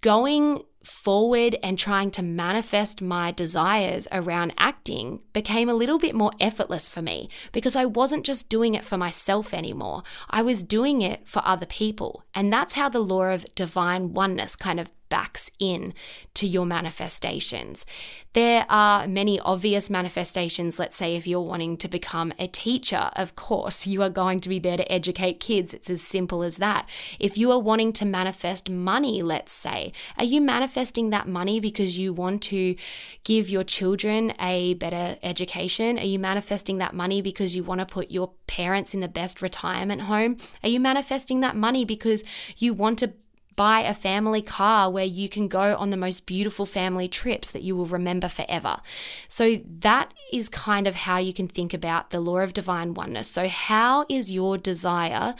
going 0.00 0.64
forward 0.86 1.56
and 1.62 1.76
trying 1.76 2.10
to 2.12 2.22
manifest 2.22 3.02
my 3.02 3.32
desires 3.32 4.06
around 4.12 4.54
acting 4.58 5.20
became 5.32 5.68
a 5.68 5.74
little 5.74 5.98
bit 5.98 6.14
more 6.14 6.30
effortless 6.40 6.88
for 6.88 7.02
me 7.02 7.28
because 7.52 7.76
I 7.76 7.84
wasn't 7.84 8.24
just 8.24 8.48
doing 8.48 8.74
it 8.74 8.84
for 8.84 8.96
myself 8.96 9.52
anymore. 9.52 10.02
I 10.30 10.42
was 10.42 10.62
doing 10.62 11.02
it 11.02 11.26
for 11.26 11.42
other 11.44 11.66
people. 11.66 12.24
And 12.34 12.52
that's 12.52 12.74
how 12.74 12.88
the 12.88 13.00
law 13.00 13.32
of 13.32 13.54
divine 13.54 14.14
oneness 14.14 14.56
kind 14.56 14.80
of 14.80 14.92
backs 15.08 15.50
in 15.58 15.94
to 16.34 16.46
your 16.46 16.66
manifestations. 16.66 17.86
There 18.32 18.66
are 18.68 19.08
many 19.08 19.40
obvious 19.40 19.88
manifestations. 19.88 20.78
Let's 20.78 20.96
say 20.96 21.16
if 21.16 21.26
you're 21.26 21.40
wanting 21.40 21.76
to 21.78 21.88
become 21.88 22.32
a 22.38 22.46
teacher, 22.46 23.10
of 23.16 23.34
course, 23.36 23.86
you 23.86 24.02
are 24.02 24.10
going 24.10 24.40
to 24.40 24.48
be 24.48 24.58
there 24.58 24.76
to 24.76 24.92
educate 24.92 25.40
kids. 25.40 25.72
It's 25.72 25.88
as 25.88 26.02
simple 26.02 26.42
as 26.42 26.58
that. 26.58 26.88
If 27.18 27.38
you 27.38 27.50
are 27.50 27.58
wanting 27.58 27.92
to 27.94 28.04
manifest 28.04 28.68
money, 28.68 29.22
let's 29.22 29.52
say, 29.52 29.92
are 30.18 30.24
you 30.24 30.40
manifesting 30.40 31.10
that 31.10 31.26
money 31.26 31.60
because 31.60 31.98
you 31.98 32.12
want 32.12 32.42
to 32.42 32.76
give 33.24 33.48
your 33.48 33.64
children 33.64 34.34
a 34.38 34.74
better 34.74 35.16
education? 35.22 35.98
Are 35.98 36.04
you 36.04 36.18
manifesting 36.18 36.78
that 36.78 36.94
money 36.94 37.22
because 37.22 37.56
you 37.56 37.62
want 37.62 37.80
to 37.80 37.86
put 37.86 38.10
your 38.10 38.32
parents 38.46 38.94
in 38.94 39.00
the 39.00 39.08
best 39.08 39.40
retirement 39.40 40.02
home? 40.02 40.36
Are 40.62 40.68
you 40.68 40.80
manifesting 40.80 41.40
that 41.40 41.56
money 41.56 41.84
because 41.84 42.24
you 42.58 42.74
want 42.74 42.98
to 42.98 43.12
buy 43.56 43.80
a 43.80 43.94
family 43.94 44.42
car 44.42 44.90
where 44.90 45.04
you 45.04 45.28
can 45.28 45.48
go 45.48 45.74
on 45.76 45.90
the 45.90 45.96
most 45.96 46.26
beautiful 46.26 46.66
family 46.66 47.08
trips 47.08 47.50
that 47.50 47.62
you 47.62 47.74
will 47.74 47.86
remember 47.86 48.28
forever. 48.28 48.78
So, 49.26 49.56
that 49.80 50.12
is 50.32 50.48
kind 50.48 50.86
of 50.86 50.94
how 50.94 51.16
you 51.18 51.32
can 51.32 51.48
think 51.48 51.74
about 51.74 52.10
the 52.10 52.20
law 52.20 52.38
of 52.38 52.52
divine 52.52 52.94
oneness. 52.94 53.28
So, 53.28 53.48
how 53.48 54.04
is 54.08 54.30
your 54.30 54.58
desire 54.58 55.34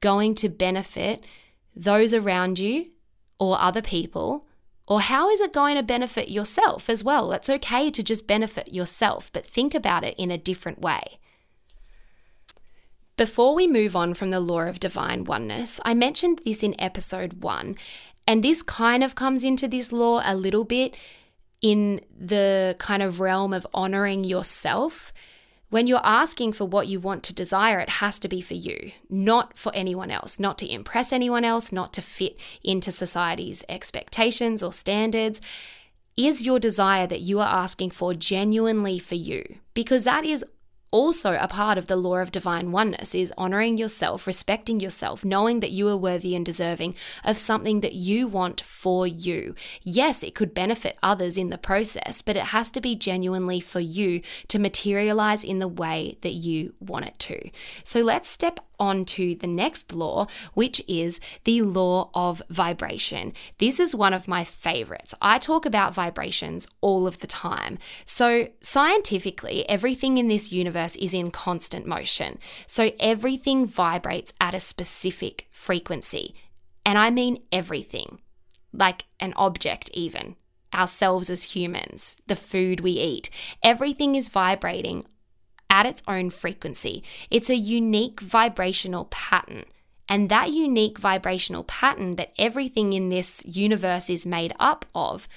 going 0.00 0.34
to 0.36 0.48
benefit 0.48 1.24
those 1.76 2.12
around 2.12 2.58
you 2.58 2.90
or 3.38 3.60
other 3.60 3.82
people? 3.82 4.46
Or 4.86 5.02
how 5.02 5.28
is 5.28 5.42
it 5.42 5.52
going 5.52 5.76
to 5.76 5.82
benefit 5.82 6.30
yourself 6.30 6.88
as 6.88 7.04
well? 7.04 7.32
It's 7.32 7.50
okay 7.50 7.90
to 7.90 8.02
just 8.02 8.26
benefit 8.26 8.72
yourself, 8.72 9.30
but 9.30 9.44
think 9.44 9.74
about 9.74 10.02
it 10.02 10.14
in 10.16 10.30
a 10.30 10.38
different 10.38 10.80
way. 10.80 11.18
Before 13.18 13.56
we 13.56 13.66
move 13.66 13.96
on 13.96 14.14
from 14.14 14.30
the 14.30 14.38
law 14.38 14.60
of 14.60 14.78
divine 14.78 15.24
oneness, 15.24 15.80
I 15.84 15.92
mentioned 15.92 16.40
this 16.44 16.62
in 16.62 16.80
episode 16.80 17.42
one, 17.42 17.76
and 18.28 18.44
this 18.44 18.62
kind 18.62 19.02
of 19.02 19.16
comes 19.16 19.42
into 19.42 19.66
this 19.66 19.90
law 19.90 20.22
a 20.24 20.36
little 20.36 20.62
bit 20.62 20.96
in 21.60 22.00
the 22.16 22.76
kind 22.78 23.02
of 23.02 23.18
realm 23.18 23.52
of 23.52 23.66
honoring 23.74 24.22
yourself. 24.22 25.12
When 25.68 25.88
you're 25.88 26.00
asking 26.04 26.52
for 26.52 26.64
what 26.64 26.86
you 26.86 27.00
want 27.00 27.24
to 27.24 27.34
desire, 27.34 27.80
it 27.80 27.88
has 27.88 28.20
to 28.20 28.28
be 28.28 28.40
for 28.40 28.54
you, 28.54 28.92
not 29.10 29.58
for 29.58 29.74
anyone 29.74 30.12
else, 30.12 30.38
not 30.38 30.56
to 30.58 30.72
impress 30.72 31.12
anyone 31.12 31.44
else, 31.44 31.72
not 31.72 31.92
to 31.94 32.00
fit 32.00 32.38
into 32.62 32.92
society's 32.92 33.64
expectations 33.68 34.62
or 34.62 34.72
standards. 34.72 35.40
Is 36.16 36.46
your 36.46 36.60
desire 36.60 37.08
that 37.08 37.22
you 37.22 37.40
are 37.40 37.52
asking 37.52 37.90
for 37.90 38.14
genuinely 38.14 39.00
for 39.00 39.16
you? 39.16 39.56
Because 39.74 40.04
that 40.04 40.24
is 40.24 40.44
also 40.90 41.36
a 41.40 41.48
part 41.48 41.78
of 41.78 41.86
the 41.86 41.96
law 41.96 42.16
of 42.16 42.30
divine 42.30 42.72
oneness 42.72 43.14
is 43.14 43.32
honoring 43.36 43.76
yourself, 43.78 44.26
respecting 44.26 44.80
yourself, 44.80 45.24
knowing 45.24 45.60
that 45.60 45.70
you 45.70 45.88
are 45.88 45.96
worthy 45.96 46.34
and 46.34 46.44
deserving 46.44 46.94
of 47.24 47.36
something 47.36 47.80
that 47.80 47.94
you 47.94 48.26
want 48.26 48.60
for 48.60 49.06
you. 49.06 49.54
Yes, 49.82 50.22
it 50.22 50.34
could 50.34 50.54
benefit 50.54 50.98
others 51.02 51.36
in 51.36 51.50
the 51.50 51.58
process, 51.58 52.22
but 52.22 52.36
it 52.36 52.46
has 52.46 52.70
to 52.72 52.80
be 52.80 52.96
genuinely 52.96 53.60
for 53.60 53.80
you 53.80 54.20
to 54.48 54.58
materialize 54.58 55.44
in 55.44 55.58
the 55.58 55.68
way 55.68 56.16
that 56.22 56.34
you 56.34 56.74
want 56.80 57.06
it 57.06 57.18
to. 57.20 57.50
So 57.84 58.00
let's 58.00 58.28
step 58.28 58.60
on 58.78 59.04
to 59.04 59.34
the 59.34 59.46
next 59.46 59.94
law, 59.94 60.26
which 60.54 60.82
is 60.86 61.20
the 61.44 61.62
law 61.62 62.10
of 62.14 62.42
vibration. 62.48 63.32
This 63.58 63.80
is 63.80 63.94
one 63.94 64.14
of 64.14 64.28
my 64.28 64.44
favorites. 64.44 65.14
I 65.20 65.38
talk 65.38 65.66
about 65.66 65.94
vibrations 65.94 66.68
all 66.80 67.06
of 67.06 67.20
the 67.20 67.26
time. 67.26 67.78
So, 68.04 68.48
scientifically, 68.60 69.68
everything 69.68 70.18
in 70.18 70.28
this 70.28 70.52
universe 70.78 70.96
is 70.96 71.14
in 71.14 71.30
constant 71.30 71.86
motion. 71.86 72.38
So, 72.66 72.92
everything 73.00 73.66
vibrates 73.66 74.32
at 74.40 74.54
a 74.54 74.60
specific 74.60 75.48
frequency. 75.50 76.34
And 76.84 76.98
I 76.98 77.10
mean 77.10 77.42
everything, 77.52 78.20
like 78.72 79.04
an 79.20 79.32
object, 79.36 79.90
even 79.92 80.36
ourselves 80.74 81.30
as 81.30 81.54
humans, 81.54 82.16
the 82.26 82.36
food 82.36 82.80
we 82.80 82.92
eat. 82.92 83.30
Everything 83.62 84.14
is 84.14 84.28
vibrating 84.28 85.04
at 85.70 85.86
its 85.86 86.02
own 86.06 86.30
frequency. 86.30 87.02
It's 87.30 87.50
a 87.50 87.56
unique 87.56 88.20
vibrational 88.20 89.06
pattern. 89.06 89.64
And 90.08 90.28
that 90.30 90.50
unique 90.50 90.98
vibrational 90.98 91.64
pattern 91.64 92.16
that 92.16 92.32
everything 92.38 92.92
in 92.92 93.08
this 93.08 93.42
universe 93.44 94.08
is 94.08 94.24
made 94.24 94.54
up 94.58 94.86
of 94.94 95.28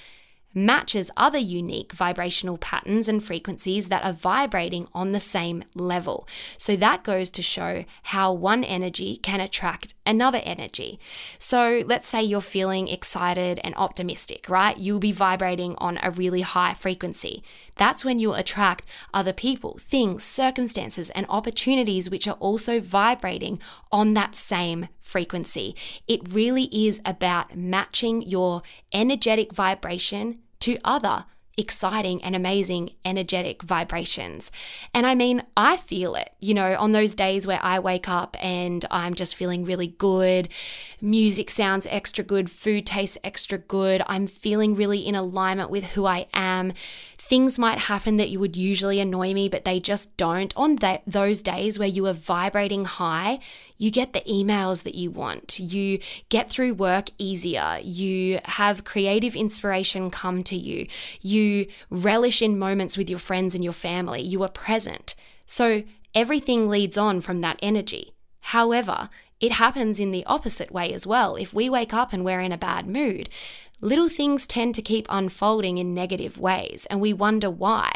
matches 0.54 1.10
other 1.16 1.38
unique 1.38 1.92
vibrational 1.92 2.58
patterns 2.58 3.08
and 3.08 3.22
frequencies 3.22 3.88
that 3.88 4.04
are 4.04 4.12
vibrating 4.12 4.88
on 4.94 5.12
the 5.12 5.20
same 5.20 5.62
level. 5.74 6.26
So 6.58 6.76
that 6.76 7.04
goes 7.04 7.30
to 7.30 7.42
show 7.42 7.84
how 8.04 8.32
one 8.32 8.64
energy 8.64 9.16
can 9.16 9.40
attract 9.40 9.94
another 10.04 10.40
energy. 10.44 10.98
So 11.38 11.82
let's 11.86 12.08
say 12.08 12.22
you're 12.22 12.40
feeling 12.40 12.88
excited 12.88 13.60
and 13.64 13.74
optimistic, 13.76 14.48
right? 14.48 14.76
You'll 14.76 14.98
be 14.98 15.12
vibrating 15.12 15.74
on 15.78 15.98
a 16.02 16.10
really 16.10 16.42
high 16.42 16.74
frequency. 16.74 17.42
That's 17.76 18.04
when 18.04 18.18
you'll 18.18 18.34
attract 18.34 18.86
other 19.14 19.32
people, 19.32 19.78
things, 19.80 20.24
circumstances, 20.24 21.10
and 21.10 21.26
opportunities 21.28 22.10
which 22.10 22.28
are 22.28 22.36
also 22.40 22.80
vibrating 22.80 23.60
on 23.90 24.14
that 24.14 24.34
same 24.34 24.88
frequency. 25.00 25.74
It 26.06 26.32
really 26.32 26.64
is 26.72 27.00
about 27.04 27.56
matching 27.56 28.22
your 28.22 28.62
energetic 28.92 29.52
vibration 29.52 30.41
to 30.62 30.78
other 30.84 31.26
exciting 31.58 32.22
and 32.24 32.34
amazing 32.34 32.90
energetic 33.04 33.62
vibrations. 33.62 34.50
And 34.94 35.06
I 35.06 35.14
mean, 35.14 35.42
I 35.56 35.76
feel 35.76 36.14
it, 36.14 36.30
you 36.40 36.54
know, 36.54 36.76
on 36.78 36.92
those 36.92 37.14
days 37.14 37.46
where 37.46 37.60
I 37.62 37.78
wake 37.78 38.08
up 38.08 38.36
and 38.40 38.84
I'm 38.90 39.14
just 39.14 39.36
feeling 39.36 39.64
really 39.64 39.88
good, 39.88 40.48
music 41.00 41.50
sounds 41.50 41.86
extra 41.90 42.24
good, 42.24 42.50
food 42.50 42.86
tastes 42.86 43.18
extra 43.22 43.58
good, 43.58 44.02
I'm 44.06 44.26
feeling 44.26 44.74
really 44.74 45.00
in 45.00 45.14
alignment 45.14 45.70
with 45.70 45.92
who 45.92 46.06
I 46.06 46.26
am 46.32 46.72
things 47.32 47.58
might 47.58 47.78
happen 47.78 48.18
that 48.18 48.28
you 48.28 48.38
would 48.38 48.58
usually 48.58 49.00
annoy 49.00 49.32
me, 49.32 49.48
but 49.48 49.64
they 49.64 49.80
just 49.80 50.14
don't. 50.18 50.54
On 50.54 50.76
that, 50.76 51.02
those 51.06 51.40
days 51.40 51.78
where 51.78 51.88
you 51.88 52.04
are 52.06 52.12
vibrating 52.12 52.84
high, 52.84 53.38
you 53.78 53.90
get 53.90 54.12
the 54.12 54.20
emails 54.28 54.82
that 54.82 54.94
you 54.94 55.10
want. 55.10 55.58
You 55.58 55.98
get 56.28 56.50
through 56.50 56.74
work 56.74 57.08
easier. 57.16 57.78
You 57.82 58.38
have 58.44 58.84
creative 58.84 59.34
inspiration 59.34 60.10
come 60.10 60.42
to 60.42 60.54
you. 60.54 60.86
You 61.22 61.68
relish 61.88 62.42
in 62.42 62.58
moments 62.58 62.98
with 62.98 63.08
your 63.08 63.18
friends 63.18 63.54
and 63.54 63.64
your 63.64 63.72
family. 63.72 64.20
You 64.20 64.42
are 64.42 64.50
present. 64.50 65.14
So 65.46 65.84
everything 66.14 66.68
leads 66.68 66.98
on 66.98 67.22
from 67.22 67.40
that 67.40 67.58
energy. 67.62 68.12
However, 68.40 69.08
it 69.40 69.52
happens 69.52 69.98
in 69.98 70.10
the 70.10 70.26
opposite 70.26 70.70
way 70.70 70.92
as 70.92 71.06
well. 71.06 71.36
If 71.36 71.54
we 71.54 71.70
wake 71.70 71.94
up 71.94 72.12
and 72.12 72.26
we're 72.26 72.40
in 72.40 72.52
a 72.52 72.58
bad 72.58 72.86
mood, 72.86 73.30
little 73.82 74.08
things 74.08 74.46
tend 74.46 74.74
to 74.76 74.80
keep 74.80 75.06
unfolding 75.10 75.76
in 75.76 75.92
negative 75.92 76.38
ways, 76.38 76.86
and 76.88 77.00
we 77.00 77.12
wonder 77.12 77.50
why. 77.50 77.90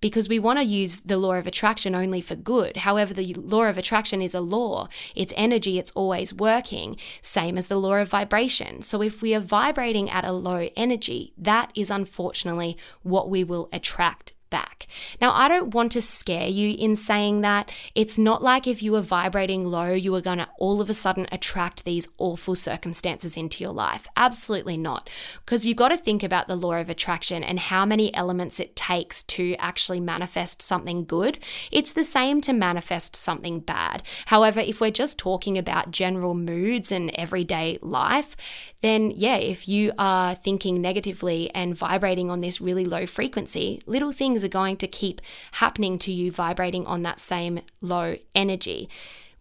Because 0.00 0.28
we 0.28 0.38
want 0.38 0.58
to 0.58 0.64
use 0.64 1.00
the 1.00 1.16
law 1.16 1.32
of 1.32 1.46
attraction 1.46 1.94
only 1.94 2.20
for 2.20 2.36
good. 2.36 2.76
However, 2.76 3.14
the 3.14 3.32
law 3.32 3.64
of 3.64 3.78
attraction 3.78 4.20
is 4.20 4.34
a 4.34 4.40
law. 4.42 4.88
It's 5.16 5.32
energy, 5.34 5.78
it's 5.78 5.92
always 5.92 6.34
working, 6.34 6.98
same 7.22 7.56
as 7.56 7.68
the 7.68 7.78
law 7.78 7.94
of 7.94 8.10
vibration. 8.10 8.82
So, 8.82 9.00
if 9.00 9.22
we 9.22 9.34
are 9.34 9.40
vibrating 9.40 10.10
at 10.10 10.26
a 10.26 10.32
low 10.32 10.68
energy, 10.76 11.32
that 11.38 11.72
is 11.74 11.90
unfortunately 11.90 12.76
what 13.02 13.30
we 13.30 13.42
will 13.44 13.70
attract 13.72 14.34
back. 14.54 14.86
Now, 15.20 15.32
I 15.32 15.48
don't 15.48 15.74
want 15.74 15.90
to 15.92 16.00
scare 16.00 16.46
you 16.46 16.76
in 16.78 16.94
saying 16.94 17.40
that. 17.40 17.72
It's 17.96 18.16
not 18.16 18.40
like 18.40 18.68
if 18.68 18.84
you 18.84 18.92
were 18.92 19.00
vibrating 19.00 19.64
low, 19.64 19.92
you 19.92 20.14
are 20.14 20.20
going 20.20 20.38
to 20.38 20.48
all 20.60 20.80
of 20.80 20.88
a 20.88 20.94
sudden 20.94 21.26
attract 21.32 21.84
these 21.84 22.06
awful 22.18 22.54
circumstances 22.54 23.36
into 23.36 23.64
your 23.64 23.72
life. 23.72 24.06
Absolutely 24.16 24.76
not. 24.76 25.10
Because 25.44 25.66
you've 25.66 25.76
got 25.76 25.88
to 25.88 25.96
think 25.96 26.22
about 26.22 26.46
the 26.46 26.54
law 26.54 26.74
of 26.74 26.88
attraction 26.88 27.42
and 27.42 27.58
how 27.58 27.84
many 27.84 28.14
elements 28.14 28.60
it 28.60 28.76
takes 28.76 29.24
to 29.24 29.56
actually 29.58 29.98
manifest 29.98 30.62
something 30.62 31.04
good. 31.04 31.40
It's 31.72 31.92
the 31.92 32.04
same 32.04 32.40
to 32.42 32.52
manifest 32.52 33.16
something 33.16 33.58
bad. 33.58 34.04
However, 34.26 34.60
if 34.60 34.80
we're 34.80 34.92
just 34.92 35.18
talking 35.18 35.58
about 35.58 35.90
general 35.90 36.34
moods 36.34 36.92
and 36.92 37.10
everyday 37.16 37.78
life, 37.82 38.36
then 38.82 39.10
yeah, 39.10 39.36
if 39.36 39.66
you 39.66 39.90
are 39.98 40.36
thinking 40.36 40.80
negatively 40.80 41.50
and 41.56 41.76
vibrating 41.76 42.30
on 42.30 42.38
this 42.38 42.60
really 42.60 42.84
low 42.84 43.04
frequency, 43.04 43.80
little 43.86 44.12
things 44.12 44.43
are 44.44 44.48
going 44.48 44.76
to 44.78 44.86
keep 44.86 45.20
happening 45.52 45.98
to 45.98 46.12
you 46.12 46.30
vibrating 46.30 46.86
on 46.86 47.02
that 47.02 47.20
same 47.20 47.60
low 47.80 48.16
energy. 48.34 48.88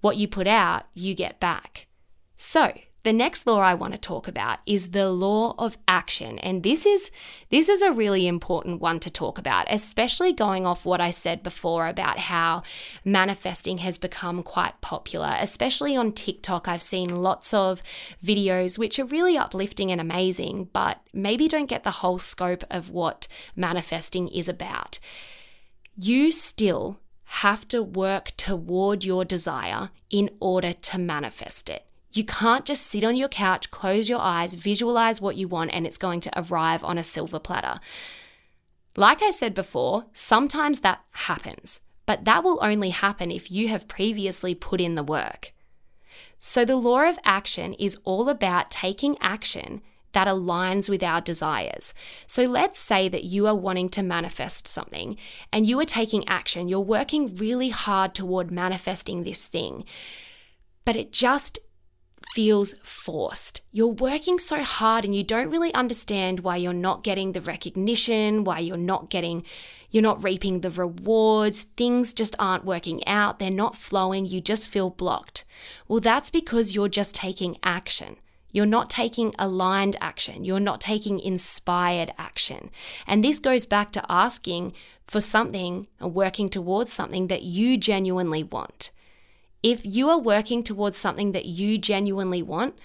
What 0.01 0.17
you 0.17 0.27
put 0.27 0.47
out, 0.47 0.83
you 0.93 1.13
get 1.13 1.39
back. 1.39 1.87
So, 2.37 2.73
the 3.03 3.13
next 3.13 3.45
law 3.45 3.59
I 3.59 3.73
want 3.73 3.93
to 3.93 3.99
talk 3.99 4.27
about 4.29 4.59
is 4.65 4.91
the 4.91 5.11
law 5.11 5.55
of 5.57 5.77
action. 5.87 6.39
And 6.39 6.63
this 6.63 6.85
is 6.85 7.11
this 7.49 7.67
is 7.67 7.81
a 7.81 7.91
really 7.91 8.27
important 8.27 8.79
one 8.79 8.99
to 9.01 9.11
talk 9.11 9.37
about, 9.37 9.67
especially 9.69 10.31
going 10.31 10.65
off 10.65 10.85
what 10.85 11.01
I 11.01 11.11
said 11.11 11.43
before 11.43 11.87
about 11.87 12.17
how 12.17 12.63
manifesting 13.03 13.79
has 13.79 13.97
become 13.97 14.41
quite 14.41 14.79
popular, 14.79 15.35
especially 15.39 15.97
on 15.97 16.13
TikTok. 16.13 16.67
I've 16.67 16.81
seen 16.81 17.21
lots 17.21 17.53
of 17.53 17.83
videos 18.23 18.77
which 18.77 18.97
are 18.99 19.05
really 19.05 19.37
uplifting 19.37 19.91
and 19.91 19.99
amazing, 19.99 20.69
but 20.71 21.01
maybe 21.13 21.49
don't 21.49 21.69
get 21.69 21.83
the 21.83 21.91
whole 21.91 22.19
scope 22.19 22.63
of 22.71 22.89
what 22.89 23.27
manifesting 23.55 24.29
is 24.29 24.47
about. 24.47 24.99
You 25.97 26.31
still 26.31 26.99
have 27.25 27.67
to 27.67 27.83
work 27.83 28.31
toward 28.37 29.03
your 29.03 29.25
desire 29.25 29.89
in 30.09 30.29
order 30.39 30.71
to 30.71 30.97
manifest 30.97 31.69
it. 31.69 31.85
You 32.13 32.23
can't 32.23 32.63
just 32.63 32.85
sit 32.85 33.03
on 33.03 33.15
your 33.15 33.27
couch, 33.27 33.71
close 33.71 34.07
your 34.07 34.21
eyes, 34.21 34.53
visualize 34.53 35.19
what 35.19 35.35
you 35.35 35.47
want, 35.47 35.73
and 35.73 35.85
it's 35.85 35.97
going 35.97 36.21
to 36.21 36.39
arrive 36.39 36.83
on 36.83 36.99
a 36.99 37.03
silver 37.03 37.39
platter. 37.39 37.79
Like 38.95 39.23
I 39.23 39.31
said 39.31 39.55
before, 39.55 40.05
sometimes 40.13 40.81
that 40.81 41.03
happens, 41.11 41.79
but 42.05 42.25
that 42.25 42.43
will 42.43 42.59
only 42.61 42.91
happen 42.91 43.31
if 43.31 43.51
you 43.51 43.67
have 43.69 43.87
previously 43.87 44.53
put 44.53 44.79
in 44.79 44.93
the 44.93 45.03
work. 45.03 45.53
So, 46.37 46.63
the 46.63 46.75
law 46.75 47.09
of 47.09 47.17
action 47.23 47.73
is 47.73 47.99
all 48.03 48.29
about 48.29 48.69
taking 48.69 49.17
action 49.19 49.81
that 50.13 50.27
aligns 50.27 50.87
with 50.87 51.03
our 51.03 51.21
desires. 51.21 51.93
So 52.27 52.45
let's 52.45 52.79
say 52.79 53.09
that 53.09 53.23
you 53.23 53.47
are 53.47 53.55
wanting 53.55 53.89
to 53.89 54.03
manifest 54.03 54.67
something 54.67 55.17
and 55.51 55.67
you 55.67 55.79
are 55.79 55.85
taking 55.85 56.27
action. 56.27 56.67
You're 56.67 56.79
working 56.79 57.35
really 57.35 57.69
hard 57.69 58.15
toward 58.15 58.51
manifesting 58.51 59.23
this 59.23 59.45
thing, 59.45 59.85
but 60.85 60.95
it 60.95 61.11
just 61.11 61.59
feels 62.27 62.73
forced. 62.83 63.61
You're 63.71 63.87
working 63.87 64.39
so 64.39 64.63
hard 64.63 65.05
and 65.05 65.15
you 65.15 65.23
don't 65.23 65.49
really 65.49 65.73
understand 65.73 66.39
why 66.41 66.57
you're 66.57 66.73
not 66.73 67.03
getting 67.03 67.31
the 67.31 67.41
recognition, 67.41 68.43
why 68.43 68.59
you're 68.59 68.77
not 68.77 69.09
getting, 69.09 69.43
you're 69.89 70.03
not 70.03 70.23
reaping 70.23 70.61
the 70.61 70.71
rewards. 70.71 71.63
Things 71.63 72.13
just 72.13 72.35
aren't 72.39 72.65
working 72.65 73.05
out. 73.07 73.39
They're 73.39 73.51
not 73.51 73.75
flowing. 73.75 74.25
You 74.25 74.41
just 74.41 74.69
feel 74.69 74.89
blocked. 74.89 75.45
Well, 75.87 75.99
that's 75.99 76.29
because 76.29 76.75
you're 76.75 76.89
just 76.89 77.13
taking 77.15 77.57
action. 77.63 78.17
You're 78.53 78.65
not 78.67 78.89
taking 78.89 79.33
aligned 79.39 79.97
action. 79.99 80.45
You're 80.45 80.59
not 80.59 80.79
taking 80.79 81.19
inspired 81.19 82.13
action. 82.19 82.69
And 83.07 83.23
this 83.23 83.39
goes 83.39 83.65
back 83.65 83.91
to 83.93 84.05
asking 84.07 84.73
for 85.07 85.19
something 85.19 85.87
or 85.99 86.09
working 86.09 86.49
towards 86.49 86.93
something 86.93 87.27
that 87.27 87.41
you 87.41 87.77
genuinely 87.77 88.43
want. 88.43 88.91
If 89.63 89.85
you 89.85 90.09
are 90.09 90.19
working 90.19 90.61
towards 90.61 90.97
something 90.97 91.31
that 91.31 91.45
you 91.45 91.77
genuinely 91.77 92.43
want, 92.43 92.77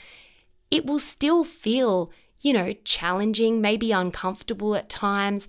it 0.70 0.86
will 0.86 1.00
still 1.00 1.44
feel, 1.44 2.12
you 2.40 2.52
know, 2.52 2.72
challenging, 2.84 3.60
maybe 3.60 3.90
uncomfortable 3.90 4.76
at 4.76 4.88
times, 4.88 5.48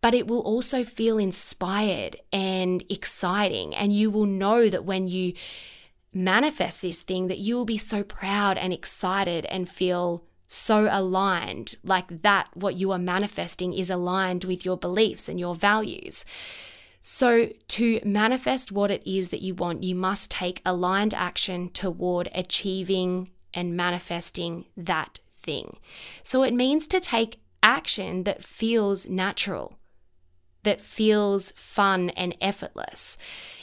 but 0.00 0.14
it 0.14 0.28
will 0.28 0.40
also 0.40 0.84
feel 0.84 1.18
inspired 1.18 2.16
and 2.32 2.84
exciting. 2.88 3.74
And 3.74 3.92
you 3.92 4.10
will 4.10 4.26
know 4.26 4.68
that 4.68 4.84
when 4.84 5.08
you 5.08 5.34
manifest 6.12 6.82
this 6.82 7.02
thing, 7.02 7.26
that 7.26 7.38
you 7.38 7.56
will 7.56 7.64
be 7.64 7.78
so 7.78 8.04
proud 8.04 8.56
and 8.56 8.72
excited 8.72 9.46
and 9.46 9.68
feel 9.68 10.24
so 10.46 10.86
aligned, 10.90 11.76
like 11.82 12.22
that, 12.22 12.48
what 12.54 12.76
you 12.76 12.92
are 12.92 12.98
manifesting 12.98 13.72
is 13.72 13.88
aligned 13.88 14.44
with 14.44 14.64
your 14.64 14.76
beliefs 14.76 15.28
and 15.28 15.40
your 15.40 15.54
values. 15.54 16.26
So, 17.02 17.48
to 17.68 18.00
manifest 18.04 18.70
what 18.70 18.92
it 18.92 19.02
is 19.04 19.30
that 19.30 19.42
you 19.42 19.56
want, 19.56 19.82
you 19.82 19.96
must 19.96 20.30
take 20.30 20.62
aligned 20.64 21.12
action 21.14 21.68
toward 21.70 22.28
achieving 22.32 23.30
and 23.52 23.76
manifesting 23.76 24.66
that 24.76 25.18
thing. 25.34 25.78
So, 26.22 26.44
it 26.44 26.54
means 26.54 26.86
to 26.86 27.00
take 27.00 27.40
action 27.60 28.22
that 28.22 28.44
feels 28.44 29.08
natural, 29.08 29.78
that 30.62 30.80
feels 30.80 31.50
fun 31.56 32.10
and 32.10 32.36
effortless. 32.40 33.18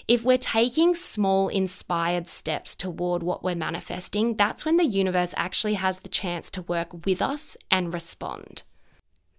If 0.06 0.26
we're 0.26 0.38
taking 0.38 0.94
small, 0.94 1.48
inspired 1.48 2.28
steps 2.28 2.76
toward 2.76 3.24
what 3.24 3.42
we're 3.42 3.56
manifesting, 3.56 4.36
that's 4.36 4.66
when 4.66 4.76
the 4.76 4.86
universe 4.86 5.34
actually 5.38 5.76
has 5.76 6.00
the 6.00 6.10
chance 6.10 6.50
to 6.52 6.64
work 6.64 7.06
with 7.06 7.22
us 7.22 7.56
and 7.72 7.94
respond. 7.94 8.64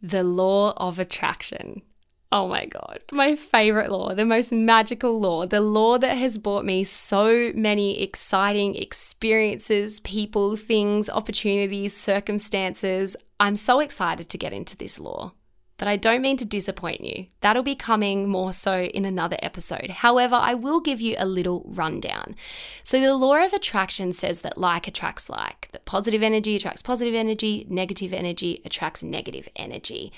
The 0.01 0.23
law 0.23 0.73
of 0.79 0.99
attraction. 0.99 1.83
Oh 2.33 2.47
my 2.47 2.65
God, 2.65 3.01
my 3.11 3.35
favorite 3.35 3.91
law, 3.91 4.15
the 4.15 4.25
most 4.25 4.53
magical 4.53 5.19
law, 5.19 5.47
the 5.47 5.61
law 5.61 5.99
that 5.99 6.17
has 6.17 6.39
brought 6.39 6.65
me 6.65 6.85
so 6.85 7.51
many 7.57 8.01
exciting 8.01 8.77
experiences, 8.77 9.99
people, 10.01 10.55
things, 10.57 11.11
opportunities, 11.11 11.97
circumstances. 11.97 13.17
I'm 13.41 13.57
so 13.57 13.81
excited 13.81 14.29
to 14.29 14.39
get 14.39 14.53
into 14.53 14.77
this 14.77 15.01
law. 15.01 15.33
But 15.77 15.89
I 15.89 15.97
don't 15.97 16.21
mean 16.21 16.37
to 16.37 16.45
disappoint 16.45 17.01
you. 17.01 17.27
That'll 17.41 17.63
be 17.63 17.75
coming 17.75 18.29
more 18.29 18.53
so 18.53 18.83
in 18.83 19.07
another 19.07 19.39
episode. 19.43 19.89
However, 19.89 20.37
I 20.37 20.53
will 20.53 20.79
give 20.81 21.01
you 21.01 21.17
a 21.19 21.25
little 21.25 21.65
rundown. 21.67 22.37
So, 22.85 23.01
the 23.01 23.17
law 23.17 23.43
of 23.43 23.55
attraction 23.55 24.13
says 24.13 24.43
that 24.43 24.59
like 24.59 24.87
attracts 24.87 25.31
like, 25.31 25.71
that 25.73 25.87
positive 25.87 26.23
energy 26.23 26.55
attracts 26.55 26.83
positive 26.83 27.15
energy, 27.15 27.67
negative 27.71 28.13
energy 28.13 28.61
attracts 28.65 29.03
negative 29.03 29.49
energy. 29.57 30.13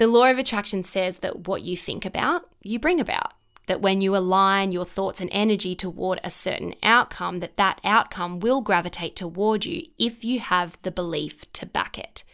The 0.00 0.06
law 0.06 0.30
of 0.30 0.38
attraction 0.38 0.82
says 0.82 1.18
that 1.18 1.46
what 1.46 1.60
you 1.60 1.76
think 1.76 2.06
about, 2.06 2.48
you 2.62 2.78
bring 2.78 3.00
about. 3.00 3.34
That 3.66 3.82
when 3.82 4.00
you 4.00 4.16
align 4.16 4.72
your 4.72 4.86
thoughts 4.86 5.20
and 5.20 5.28
energy 5.30 5.74
toward 5.74 6.18
a 6.24 6.30
certain 6.30 6.74
outcome, 6.82 7.40
that 7.40 7.58
that 7.58 7.82
outcome 7.84 8.40
will 8.40 8.62
gravitate 8.62 9.14
toward 9.14 9.66
you 9.66 9.82
if 9.98 10.24
you 10.24 10.40
have 10.40 10.80
the 10.84 10.90
belief 10.90 11.52
to 11.52 11.66
back 11.66 11.98
it. 11.98 12.24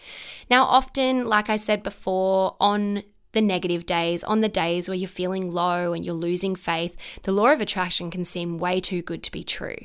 Now, 0.48 0.62
often, 0.62 1.26
like 1.26 1.50
I 1.50 1.56
said 1.56 1.82
before, 1.82 2.54
on 2.60 3.02
the 3.36 3.42
negative 3.42 3.84
days, 3.84 4.24
on 4.24 4.40
the 4.40 4.48
days 4.48 4.88
where 4.88 4.96
you're 4.96 5.06
feeling 5.06 5.52
low 5.52 5.92
and 5.92 6.06
you're 6.06 6.14
losing 6.14 6.56
faith, 6.56 7.20
the 7.22 7.32
law 7.32 7.52
of 7.52 7.60
attraction 7.60 8.10
can 8.10 8.24
seem 8.24 8.56
way 8.56 8.80
too 8.80 9.02
good 9.02 9.22
to 9.22 9.30
be 9.30 9.44
true. 9.44 9.76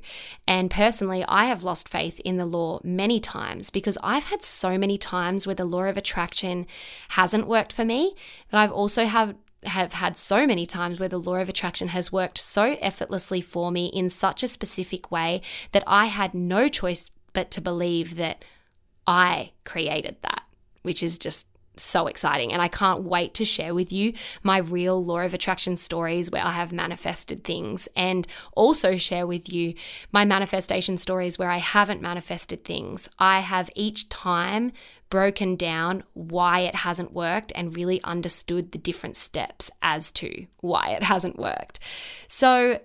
And 0.47 0.71
personally, 0.71 1.25
I 1.27 1.45
have 1.45 1.61
lost 1.61 1.89
faith 1.89 2.21
in 2.21 2.37
the 2.37 2.45
law 2.45 2.79
many 2.81 3.19
times 3.19 3.69
because 3.69 3.97
I've 4.01 4.23
had 4.23 4.41
so 4.41 4.77
many 4.77 4.97
times 4.97 5.45
where 5.45 5.53
the 5.53 5.65
law 5.65 5.83
of 5.83 5.97
attraction 5.97 6.65
hasn't 7.09 7.45
worked 7.45 7.73
for 7.73 7.83
me, 7.83 8.15
but 8.49 8.57
I've 8.59 8.71
also 8.71 9.05
have 9.05 9.35
have 9.63 9.93
had 9.93 10.17
so 10.17 10.47
many 10.47 10.65
times 10.65 10.99
where 10.99 11.09
the 11.09 11.19
law 11.19 11.35
of 11.35 11.47
attraction 11.47 11.89
has 11.89 12.11
worked 12.11 12.39
so 12.39 12.77
effortlessly 12.79 13.41
for 13.41 13.69
me 13.69 13.87
in 13.87 14.09
such 14.09 14.41
a 14.41 14.47
specific 14.47 15.11
way 15.11 15.39
that 15.71 15.83
I 15.85 16.05
had 16.05 16.33
no 16.33 16.67
choice 16.67 17.11
but 17.31 17.51
to 17.51 17.61
believe 17.61 18.15
that 18.15 18.43
I 19.05 19.51
created 19.63 20.15
that, 20.23 20.41
which 20.81 21.03
is 21.03 21.19
just 21.19 21.45
so 21.77 22.07
exciting. 22.07 22.51
And 22.51 22.61
I 22.61 22.67
can't 22.67 23.03
wait 23.03 23.33
to 23.35 23.45
share 23.45 23.73
with 23.73 23.91
you 23.91 24.13
my 24.43 24.57
real 24.57 25.03
law 25.03 25.19
of 25.19 25.33
attraction 25.33 25.77
stories 25.77 26.29
where 26.29 26.45
I 26.45 26.51
have 26.51 26.73
manifested 26.73 27.43
things 27.43 27.87
and 27.95 28.27
also 28.53 28.97
share 28.97 29.25
with 29.25 29.51
you 29.51 29.73
my 30.11 30.25
manifestation 30.25 30.97
stories 30.97 31.39
where 31.39 31.49
I 31.49 31.57
haven't 31.57 32.01
manifested 32.01 32.63
things. 32.63 33.09
I 33.19 33.39
have 33.39 33.69
each 33.75 34.09
time 34.09 34.71
broken 35.09 35.55
down 35.55 36.03
why 36.13 36.59
it 36.59 36.75
hasn't 36.75 37.13
worked 37.13 37.51
and 37.55 37.75
really 37.75 38.01
understood 38.03 38.71
the 38.71 38.77
different 38.77 39.17
steps 39.17 39.69
as 39.81 40.11
to 40.11 40.47
why 40.61 40.89
it 40.89 41.03
hasn't 41.03 41.37
worked. 41.37 41.79
So, 42.27 42.79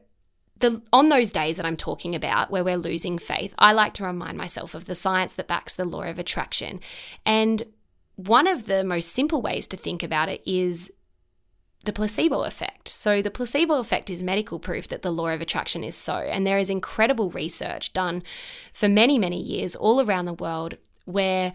the, 0.58 0.80
on 0.90 1.10
those 1.10 1.32
days 1.32 1.58
that 1.58 1.66
I'm 1.66 1.76
talking 1.76 2.14
about 2.14 2.50
where 2.50 2.64
we're 2.64 2.78
losing 2.78 3.18
faith, 3.18 3.54
I 3.58 3.72
like 3.72 3.92
to 3.94 4.04
remind 4.04 4.38
myself 4.38 4.74
of 4.74 4.86
the 4.86 4.94
science 4.94 5.34
that 5.34 5.48
backs 5.48 5.74
the 5.74 5.84
law 5.84 6.04
of 6.04 6.18
attraction. 6.18 6.80
And 7.26 7.62
one 8.16 8.46
of 8.46 8.66
the 8.66 8.82
most 8.82 9.12
simple 9.12 9.40
ways 9.40 9.66
to 9.68 9.76
think 9.76 10.02
about 10.02 10.28
it 10.28 10.42
is 10.46 10.90
the 11.84 11.92
placebo 11.92 12.42
effect. 12.42 12.88
So, 12.88 13.22
the 13.22 13.30
placebo 13.30 13.78
effect 13.78 14.10
is 14.10 14.22
medical 14.22 14.58
proof 14.58 14.88
that 14.88 15.02
the 15.02 15.12
law 15.12 15.28
of 15.28 15.40
attraction 15.40 15.84
is 15.84 15.94
so. 15.94 16.14
And 16.16 16.46
there 16.46 16.58
is 16.58 16.68
incredible 16.68 17.30
research 17.30 17.92
done 17.92 18.22
for 18.72 18.88
many, 18.88 19.18
many 19.18 19.40
years 19.40 19.76
all 19.76 20.04
around 20.04 20.24
the 20.24 20.34
world 20.34 20.76
where 21.04 21.52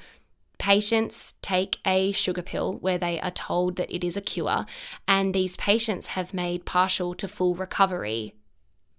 patients 0.58 1.34
take 1.42 1.80
a 1.86 2.12
sugar 2.12 2.44
pill 2.44 2.78
where 2.78 2.98
they 2.98 3.20
are 3.20 3.32
told 3.32 3.76
that 3.76 3.94
it 3.94 4.04
is 4.04 4.16
a 4.16 4.22
cure. 4.22 4.66
And 5.08 5.34
these 5.34 5.58
patients 5.58 6.08
have 6.08 6.34
made 6.34 6.66
partial 6.66 7.14
to 7.16 7.28
full 7.28 7.56
recovery 7.56 8.36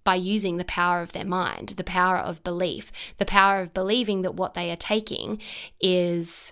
by 0.03 0.15
using 0.15 0.57
the 0.57 0.65
power 0.65 1.01
of 1.01 1.13
their 1.13 1.25
mind, 1.25 1.69
the 1.69 1.83
power 1.83 2.17
of 2.17 2.43
belief, 2.43 3.15
the 3.17 3.25
power 3.25 3.61
of 3.61 3.73
believing 3.73 4.21
that 4.21 4.35
what 4.35 4.53
they 4.53 4.69
are 4.69 4.75
taking 4.75 5.41
is 5.79 6.51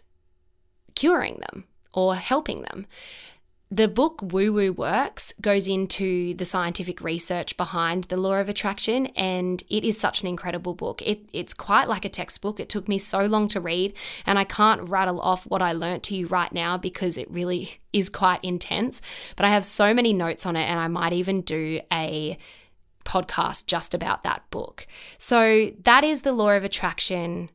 curing 1.02 1.42
them 1.48 1.64
or 1.94 2.14
helping 2.14 2.62
them. 2.62 2.86
The 3.72 3.88
book 3.88 4.22
Woo 4.22 4.54
Woo 4.54 4.72
Works 4.72 5.34
goes 5.42 5.68
into 5.68 6.36
the 6.36 6.46
scientific 6.46 7.02
research 7.02 7.58
behind 7.58 8.04
the 8.04 8.18
law 8.18 8.36
of 8.36 8.50
attraction, 8.50 9.08
and 9.16 9.64
it 9.68 9.84
is 9.84 10.00
such 10.00 10.22
an 10.22 10.28
incredible 10.28 10.76
book. 10.76 11.02
It, 11.02 11.22
it's 11.34 11.56
quite 11.56 11.88
like 11.88 12.06
a 12.06 12.10
textbook. 12.10 12.60
It 12.60 12.70
took 12.70 12.88
me 12.88 13.00
so 13.00 13.26
long 13.26 13.48
to 13.48 13.60
read, 13.60 13.94
and 14.28 14.38
I 14.38 14.44
can't 14.44 14.88
rattle 14.90 15.20
off 15.22 15.46
what 15.46 15.64
I 15.64 15.72
learnt 15.72 16.04
to 16.04 16.16
you 16.16 16.28
right 16.28 16.52
now 16.52 16.78
because 16.78 17.18
it 17.18 17.32
really 17.32 17.80
is 17.92 18.10
quite 18.10 18.44
intense. 18.44 19.02
But 19.36 19.48
I 19.48 19.50
have 19.50 19.66
so 19.66 19.92
many 19.94 20.14
notes 20.14 20.46
on 20.46 20.56
it, 20.56 20.70
and 20.70 20.80
I 20.80 20.88
might 20.88 21.14
even 21.14 21.42
do 21.42 21.80
a 21.92 22.38
podcast 23.06 23.66
just 23.66 23.96
about 23.96 24.24
that 24.24 24.44
book. 24.52 24.86
So, 25.18 25.70
that 25.84 26.04
is 26.04 26.22
the 26.22 26.34
law 26.34 26.52
of 26.52 26.64
attraction. 26.64 27.50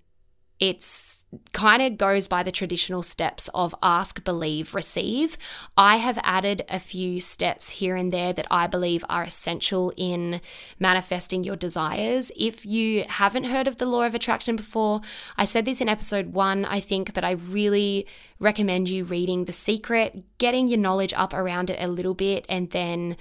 It's 0.58 1.15
kind 1.52 1.82
of 1.82 1.98
goes 1.98 2.28
by 2.28 2.42
the 2.42 2.52
traditional 2.52 3.02
steps 3.02 3.48
of 3.54 3.74
ask, 3.82 4.22
believe, 4.24 4.74
receive. 4.74 5.36
I 5.76 5.96
have 5.96 6.18
added 6.22 6.64
a 6.68 6.78
few 6.78 7.20
steps 7.20 7.68
here 7.70 7.96
and 7.96 8.12
there 8.12 8.32
that 8.32 8.46
I 8.50 8.66
believe 8.66 9.04
are 9.08 9.24
essential 9.24 9.92
in 9.96 10.40
manifesting 10.78 11.44
your 11.44 11.56
desires. 11.56 12.30
If 12.36 12.64
you 12.64 13.04
haven't 13.08 13.44
heard 13.44 13.68
of 13.68 13.78
the 13.78 13.86
law 13.86 14.04
of 14.04 14.14
attraction 14.14 14.56
before, 14.56 15.00
I 15.36 15.44
said 15.44 15.64
this 15.64 15.80
in 15.80 15.88
episode 15.88 16.32
one, 16.32 16.64
I 16.64 16.80
think, 16.80 17.12
but 17.12 17.24
I 17.24 17.32
really 17.32 18.06
recommend 18.38 18.88
you 18.88 19.04
reading 19.04 19.44
The 19.44 19.52
Secret, 19.52 20.38
getting 20.38 20.68
your 20.68 20.78
knowledge 20.78 21.12
up 21.14 21.34
around 21.34 21.70
it 21.70 21.82
a 21.82 21.88
little 21.88 22.14
bit, 22.14 22.46
and 22.48 22.70
then 22.70 23.16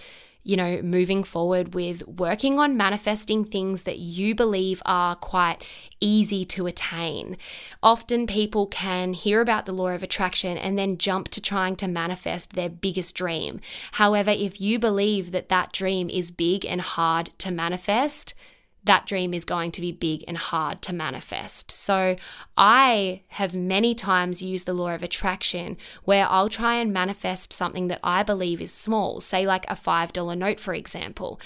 you 0.46 0.56
know, 0.56 0.80
moving 0.84 1.24
forward 1.24 1.74
with 1.74 2.08
working 2.08 2.60
on 2.60 2.78
manifesting 2.78 3.44
things 3.44 3.82
that 3.82 3.98
you 3.98 4.36
believe 4.36 4.82
are 4.86 5.16
quite 5.16 5.58
easy 6.00 6.46
to 6.46 6.68
attain. 6.68 7.36
Often 7.82 8.28
people 8.28 8.68
can 8.68 9.14
hear 9.14 9.42
about 9.42 9.66
the 9.66 9.74
law 9.74 9.90
of 9.90 10.04
attraction 10.04 10.56
and 10.56 10.78
then 10.78 11.00
jump 11.00 11.30
to 11.30 11.42
trying 11.42 11.76
to 11.78 11.88
manifest 11.88 12.54
their 12.54 12.70
biggest 12.70 13.16
dream. 13.16 13.60
However, 13.94 14.30
if 14.30 14.62
you 14.62 14.78
believe 14.78 15.32
that 15.32 15.50
that 15.50 15.74
dream 15.74 16.12
is 16.12 16.30
big 16.30 16.64
and 16.64 16.80
hard 16.80 17.32
to 17.40 17.50
manifest, 17.50 18.36
that 18.86 19.06
dream 19.06 19.34
is 19.34 19.46
going 19.46 19.72
to 19.72 19.82
be 19.82 19.92
big 19.92 20.24
and 20.28 20.38
hard 20.38 20.82
to 20.84 20.94
manifest. 20.94 21.72
So, 21.72 22.16
I 22.58 23.24
have 23.30 23.54
many 23.54 23.94
times 23.94 24.42
used 24.42 24.66
the 24.66 24.74
law 24.74 24.94
of 24.94 25.04
attraction 25.04 25.78
where 26.04 26.28
I'll 26.30 26.50
try 26.50 26.76
and 26.76 26.94
manifest 26.94 27.52
something 27.52 27.88
that 27.90 28.00
I 28.04 28.24
believe 28.24 28.62
is 28.62 28.72
small, 28.72 29.20
say 29.20 29.46
like 29.46 29.66
a 29.70 29.76
$5 29.76 30.38
note, 30.38 30.60
for 30.60 30.74
example. 30.74 31.40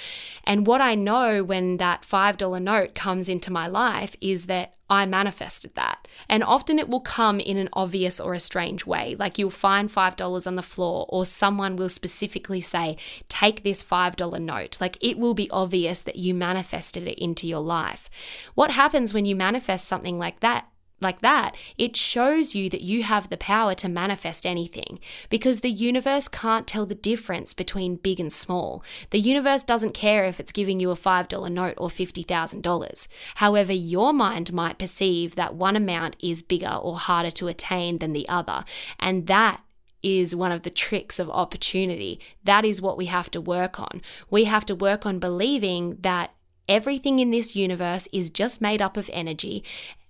And 0.44 0.68
what 0.68 0.82
I 0.82 0.96
know 0.96 1.44
when 1.44 1.78
that 1.78 2.04
$5 2.04 2.62
note 2.62 2.94
comes 2.96 3.28
into 3.28 3.52
my 3.52 3.68
life 3.68 4.16
is 4.22 4.46
that 4.46 4.76
I 4.90 5.06
manifested 5.06 5.76
that. 5.76 6.08
And 6.28 6.44
often 6.44 6.80
it 6.80 6.90
will 6.90 7.00
come 7.00 7.40
in 7.40 7.58
an 7.58 7.70
obvious 7.74 8.20
or 8.20 8.34
a 8.34 8.40
strange 8.40 8.86
way. 8.86 9.16
Like 9.18 9.38
you'll 9.38 9.50
find 9.50 9.90
$5 9.90 10.48
on 10.48 10.56
the 10.56 10.62
floor, 10.62 11.06
or 11.10 11.26
someone 11.26 11.76
will 11.76 11.90
specifically 11.90 12.62
say, 12.62 12.98
Take 13.28 13.64
this 13.64 13.84
$5 13.84 14.42
note. 14.42 14.82
Like 14.82 14.98
it 15.02 15.18
will 15.18 15.34
be 15.34 15.50
obvious 15.52 16.02
that 16.02 16.16
you 16.16 16.34
manifested 16.34 17.08
it 17.08 17.22
into 17.22 17.48
your 17.48 17.62
life. 17.62 18.10
What 18.56 18.72
happens 18.72 19.14
when 19.14 19.26
you 19.26 19.36
manifest 19.36 19.86
something 19.86 20.18
like 20.18 20.40
that? 20.40 20.68
Like 21.02 21.22
that, 21.22 21.56
it 21.78 21.96
shows 21.96 22.56
you 22.56 22.70
that 22.70 22.82
you 22.82 23.04
have 23.04 23.30
the 23.30 23.38
power 23.38 23.74
to 23.76 23.90
manifest 23.90 24.46
anything 24.46 25.00
because 25.30 25.60
the 25.60 25.72
universe 25.72 26.28
can't 26.28 26.68
tell 26.68 26.86
the 26.86 26.96
difference 26.96 27.54
between 27.54 27.96
big 27.96 28.20
and 28.20 28.32
small. 28.32 28.84
The 29.12 29.20
universe 29.20 29.64
doesn't 29.64 29.94
care 29.94 30.26
if 30.26 30.40
it's 30.40 30.52
giving 30.52 30.80
you 30.80 30.92
a 30.92 30.96
$5 30.96 31.52
note 31.52 31.76
or 31.78 31.90
$50,000. 31.90 33.08
However, 33.36 33.74
your 33.74 34.14
mind 34.14 34.54
might 34.54 34.80
perceive 34.80 35.36
that 35.36 35.56
one 35.56 35.76
amount 35.76 36.16
is 36.22 36.42
bigger 36.42 36.74
or 36.74 36.98
harder 36.98 37.32
to 37.32 37.48
attain 37.48 38.00
than 38.00 38.14
the 38.14 38.28
other. 38.28 38.64
And 39.00 39.28
that 39.28 39.62
is 40.02 40.36
one 40.36 40.52
of 40.52 40.64
the 40.64 40.70
tricks 40.70 41.20
of 41.20 41.30
opportunity. 41.30 42.20
That 42.44 42.66
is 42.66 42.82
what 42.82 42.98
we 42.98 43.08
have 43.08 43.30
to 43.32 43.42
work 43.42 43.80
on. 43.80 44.02
We 44.30 44.46
have 44.46 44.66
to 44.68 44.76
work 44.76 45.06
on 45.06 45.20
believing 45.20 45.98
that 46.02 46.34
everything 46.68 47.20
in 47.20 47.32
this 47.32 47.56
universe 47.56 48.08
is 48.14 48.30
just 48.30 48.62
made 48.62 48.82
up 48.82 48.96
of 48.96 49.10
energy 49.12 49.64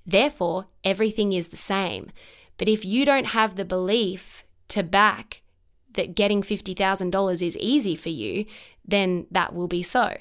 Therefore, 0.09 0.65
everything 0.83 1.33
is 1.33 1.49
the 1.49 1.57
same. 1.57 2.11
But 2.57 2.67
if 2.67 2.83
you 2.83 3.05
don't 3.05 3.27
have 3.27 3.55
the 3.55 3.65
belief 3.65 4.43
to 4.69 4.83
back 4.83 5.41
that 5.93 6.15
getting 6.15 6.41
$50,000 6.41 7.41
is 7.41 7.57
easy 7.57 7.95
for 7.95 8.09
you, 8.09 8.45
then 8.85 9.27
that 9.31 9.53
will 9.53 9.67
be 9.67 9.83
so. 9.83 10.17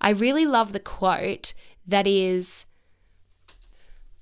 I 0.00 0.10
really 0.10 0.46
love 0.46 0.72
the 0.72 0.80
quote 0.80 1.54
that 1.86 2.06
is 2.06 2.66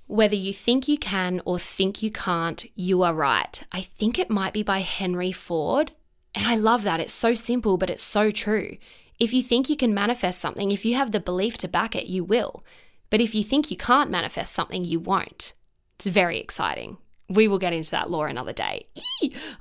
whether 0.06 0.34
you 0.34 0.52
think 0.52 0.88
you 0.88 0.98
can 0.98 1.40
or 1.44 1.58
think 1.58 2.02
you 2.02 2.10
can't, 2.10 2.64
you 2.74 3.02
are 3.02 3.14
right. 3.14 3.62
I 3.72 3.82
think 3.82 4.18
it 4.18 4.30
might 4.30 4.52
be 4.52 4.62
by 4.62 4.78
Henry 4.78 5.32
Ford. 5.32 5.92
And 6.34 6.46
I 6.46 6.56
love 6.56 6.82
that. 6.84 7.00
It's 7.00 7.12
so 7.12 7.34
simple, 7.34 7.76
but 7.76 7.90
it's 7.90 8.02
so 8.02 8.30
true. 8.30 8.76
If 9.18 9.34
you 9.34 9.42
think 9.42 9.68
you 9.68 9.76
can 9.76 9.92
manifest 9.92 10.40
something, 10.40 10.70
if 10.70 10.84
you 10.84 10.94
have 10.94 11.12
the 11.12 11.20
belief 11.20 11.58
to 11.58 11.68
back 11.68 11.94
it, 11.94 12.06
you 12.06 12.24
will. 12.24 12.64
But 13.10 13.20
if 13.20 13.34
you 13.34 13.42
think 13.42 13.70
you 13.70 13.76
can't 13.76 14.10
manifest 14.10 14.54
something, 14.54 14.84
you 14.84 15.00
won't. 15.00 15.52
It's 15.96 16.06
very 16.06 16.38
exciting. 16.38 16.96
We 17.28 17.46
will 17.46 17.58
get 17.58 17.72
into 17.72 17.90
that 17.90 18.10
law 18.10 18.24
another 18.24 18.52
day. 18.52 18.88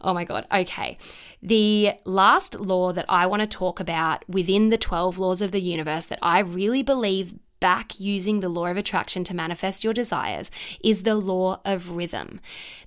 Oh 0.01 0.13
my 0.13 0.23
God. 0.23 0.47
Okay. 0.51 0.97
The 1.43 1.91
last 2.05 2.59
law 2.59 2.93
that 2.93 3.05
I 3.09 3.27
want 3.27 3.41
to 3.41 3.47
talk 3.47 3.79
about 3.79 4.27
within 4.29 4.69
the 4.69 4.77
12 4.77 5.19
laws 5.19 5.41
of 5.41 5.51
the 5.51 5.61
universe 5.61 6.05
that 6.07 6.19
I 6.21 6.39
really 6.39 6.81
believe 6.81 7.35
back 7.59 7.99
using 7.99 8.39
the 8.39 8.49
law 8.49 8.67
of 8.67 8.77
attraction 8.77 9.23
to 9.25 9.35
manifest 9.35 9.83
your 9.83 9.93
desires 9.93 10.49
is 10.83 11.03
the 11.03 11.15
law 11.15 11.59
of 11.65 11.91
rhythm. 11.91 12.39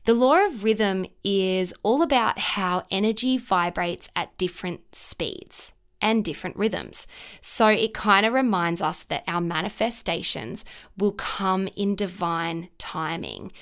The 0.04 0.14
law 0.14 0.46
of 0.46 0.64
rhythm 0.64 1.06
is 1.22 1.74
all 1.82 2.02
about 2.02 2.38
how 2.38 2.86
energy 2.90 3.36
vibrates 3.36 4.08
at 4.16 4.36
different 4.38 4.94
speeds 4.94 5.74
and 6.02 6.24
different 6.24 6.56
rhythms. 6.56 7.06
So 7.40 7.68
it 7.68 7.94
kind 7.94 8.26
of 8.26 8.34
reminds 8.34 8.82
us 8.82 9.04
that 9.04 9.24
our 9.26 9.40
manifestations 9.40 10.64
will 10.98 11.12
come 11.12 11.68
in 11.76 11.94
divine 11.94 12.68
timing. 12.78 13.52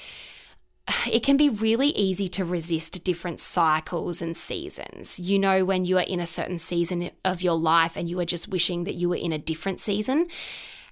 It 1.12 1.22
can 1.22 1.36
be 1.36 1.48
really 1.48 1.90
easy 1.90 2.26
to 2.28 2.44
resist 2.44 3.04
different 3.04 3.38
cycles 3.38 4.20
and 4.20 4.36
seasons. 4.36 5.20
You 5.20 5.38
know, 5.38 5.64
when 5.64 5.84
you 5.84 5.98
are 5.98 6.02
in 6.14 6.18
a 6.18 6.26
certain 6.26 6.58
season 6.58 7.10
of 7.24 7.42
your 7.42 7.54
life 7.54 7.96
and 7.96 8.08
you 8.08 8.18
are 8.18 8.24
just 8.24 8.48
wishing 8.48 8.84
that 8.84 8.94
you 8.94 9.08
were 9.08 9.16
in 9.16 9.32
a 9.32 9.38
different 9.38 9.78
season. 9.78 10.26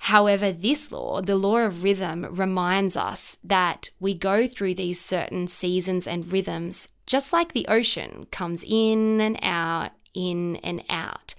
However, 0.00 0.52
this 0.52 0.92
law, 0.92 1.20
the 1.20 1.34
law 1.34 1.58
of 1.58 1.82
rhythm, 1.82 2.26
reminds 2.30 2.96
us 2.96 3.38
that 3.42 3.90
we 3.98 4.14
go 4.14 4.46
through 4.46 4.74
these 4.74 5.00
certain 5.00 5.48
seasons 5.48 6.06
and 6.06 6.30
rhythms 6.30 6.88
just 7.08 7.32
like 7.32 7.52
the 7.52 7.66
ocean 7.68 8.26
comes 8.30 8.62
in 8.68 9.18
and 9.18 9.38
out 9.40 9.92
in 10.14 10.56
and 10.56 10.82
out. 10.88 11.34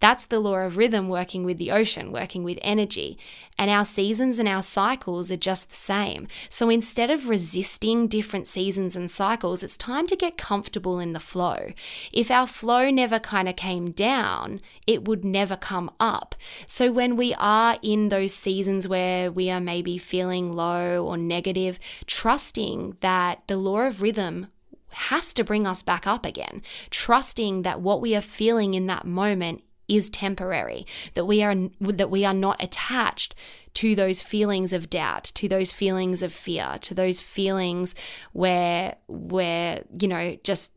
That's 0.00 0.26
the 0.26 0.38
law 0.38 0.58
of 0.58 0.76
rhythm 0.76 1.08
working 1.08 1.44
with 1.44 1.58
the 1.58 1.72
ocean, 1.72 2.12
working 2.12 2.44
with 2.44 2.58
energy. 2.62 3.18
And 3.58 3.68
our 3.68 3.84
seasons 3.84 4.38
and 4.38 4.48
our 4.48 4.62
cycles 4.62 5.32
are 5.32 5.36
just 5.36 5.70
the 5.70 5.74
same. 5.74 6.28
So 6.48 6.70
instead 6.70 7.10
of 7.10 7.28
resisting 7.28 8.06
different 8.06 8.46
seasons 8.46 8.94
and 8.94 9.10
cycles, 9.10 9.64
it's 9.64 9.76
time 9.76 10.06
to 10.06 10.14
get 10.14 10.38
comfortable 10.38 11.00
in 11.00 11.14
the 11.14 11.20
flow. 11.20 11.72
If 12.12 12.30
our 12.30 12.46
flow 12.46 12.90
never 12.90 13.18
kind 13.18 13.48
of 13.48 13.56
came 13.56 13.90
down, 13.90 14.60
it 14.86 15.04
would 15.04 15.24
never 15.24 15.56
come 15.56 15.90
up. 15.98 16.36
So 16.68 16.92
when 16.92 17.16
we 17.16 17.34
are 17.34 17.76
in 17.82 18.08
those 18.08 18.32
seasons 18.32 18.86
where 18.86 19.32
we 19.32 19.50
are 19.50 19.60
maybe 19.60 19.98
feeling 19.98 20.52
low 20.52 21.04
or 21.04 21.16
negative, 21.16 21.80
trusting 22.06 22.98
that 23.00 23.42
the 23.48 23.56
law 23.56 23.80
of 23.80 24.00
rhythm 24.00 24.46
has 24.90 25.32
to 25.34 25.44
bring 25.44 25.66
us 25.66 25.82
back 25.82 26.06
up 26.06 26.24
again. 26.24 26.62
Trusting 26.90 27.62
that 27.62 27.80
what 27.80 28.00
we 28.00 28.14
are 28.14 28.20
feeling 28.20 28.74
in 28.74 28.86
that 28.86 29.04
moment 29.04 29.62
is 29.88 30.10
temporary, 30.10 30.86
that 31.14 31.24
we 31.24 31.42
are 31.42 31.54
that 31.80 32.10
we 32.10 32.24
are 32.24 32.34
not 32.34 32.62
attached 32.62 33.34
to 33.74 33.94
those 33.94 34.20
feelings 34.20 34.72
of 34.72 34.90
doubt, 34.90 35.24
to 35.24 35.48
those 35.48 35.72
feelings 35.72 36.22
of 36.22 36.32
fear, 36.32 36.76
to 36.82 36.94
those 36.94 37.20
feelings 37.20 37.94
where 38.32 38.96
where, 39.06 39.82
you 39.98 40.08
know, 40.08 40.36
just 40.44 40.72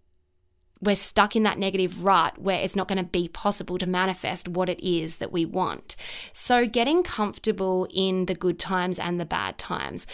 we're 0.81 0.95
stuck 0.95 1.35
in 1.35 1.43
that 1.43 1.59
negative 1.59 2.03
rut 2.03 2.39
where 2.39 2.59
it's 2.59 2.75
not 2.75 2.87
going 2.87 2.97
to 2.97 3.03
be 3.03 3.27
possible 3.27 3.77
to 3.77 3.85
manifest 3.85 4.47
what 4.47 4.67
it 4.67 4.79
is 4.85 5.17
that 5.17 5.31
we 5.31 5.45
want. 5.45 5.95
So, 6.33 6.65
getting 6.65 7.03
comfortable 7.03 7.87
in 7.93 8.25
the 8.25 8.35
good 8.35 8.57
times 8.57 8.97
and 8.97 9.19
the 9.19 9.25
bad 9.25 9.57
times. 9.57 10.07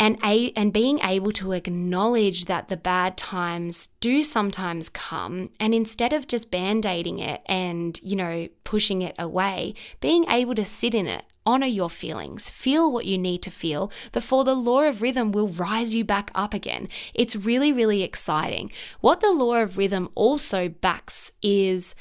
And, 0.00 0.18
a, 0.24 0.50
and 0.56 0.72
being 0.72 0.98
able 1.00 1.30
to 1.32 1.52
acknowledge 1.52 2.46
that 2.46 2.68
the 2.68 2.76
bad 2.76 3.16
times 3.16 3.90
do 4.00 4.22
sometimes 4.22 4.88
come 4.88 5.50
and 5.60 5.74
instead 5.74 6.12
of 6.12 6.26
just 6.26 6.50
band-aiding 6.50 7.18
it 7.18 7.42
and 7.46 8.00
you 8.02 8.16
know 8.16 8.48
pushing 8.64 9.02
it 9.02 9.14
away 9.18 9.74
being 10.00 10.24
able 10.30 10.54
to 10.54 10.64
sit 10.64 10.94
in 10.94 11.06
it 11.06 11.24
Honor 11.46 11.66
your 11.66 11.88
feelings, 11.88 12.50
feel 12.50 12.92
what 12.92 13.06
you 13.06 13.16
need 13.16 13.42
to 13.42 13.50
feel 13.50 13.90
before 14.12 14.44
the 14.44 14.54
law 14.54 14.82
of 14.82 15.00
rhythm 15.00 15.32
will 15.32 15.48
rise 15.48 15.94
you 15.94 16.04
back 16.04 16.30
up 16.34 16.52
again. 16.52 16.86
It's 17.14 17.34
really, 17.34 17.72
really 17.72 18.02
exciting. 18.02 18.70
What 19.00 19.20
the 19.20 19.32
law 19.32 19.56
of 19.56 19.78
rhythm 19.78 20.10
also 20.14 20.68
backs 20.68 21.32
is 21.40 21.94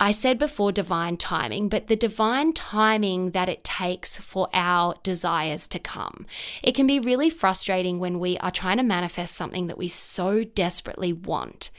I 0.00 0.12
said 0.12 0.38
before 0.38 0.70
divine 0.70 1.16
timing, 1.16 1.68
but 1.68 1.88
the 1.88 1.96
divine 1.96 2.52
timing 2.52 3.32
that 3.32 3.48
it 3.48 3.64
takes 3.64 4.16
for 4.18 4.48
our 4.54 4.94
desires 5.02 5.66
to 5.68 5.78
come. 5.78 6.24
It 6.62 6.72
can 6.72 6.86
be 6.86 7.00
really 7.00 7.30
frustrating 7.30 7.98
when 7.98 8.20
we 8.20 8.38
are 8.38 8.52
trying 8.52 8.76
to 8.76 8.84
manifest 8.84 9.34
something 9.34 9.66
that 9.66 9.78
we 9.78 9.88
so 9.88 10.44
desperately 10.44 11.12
want 11.12 11.70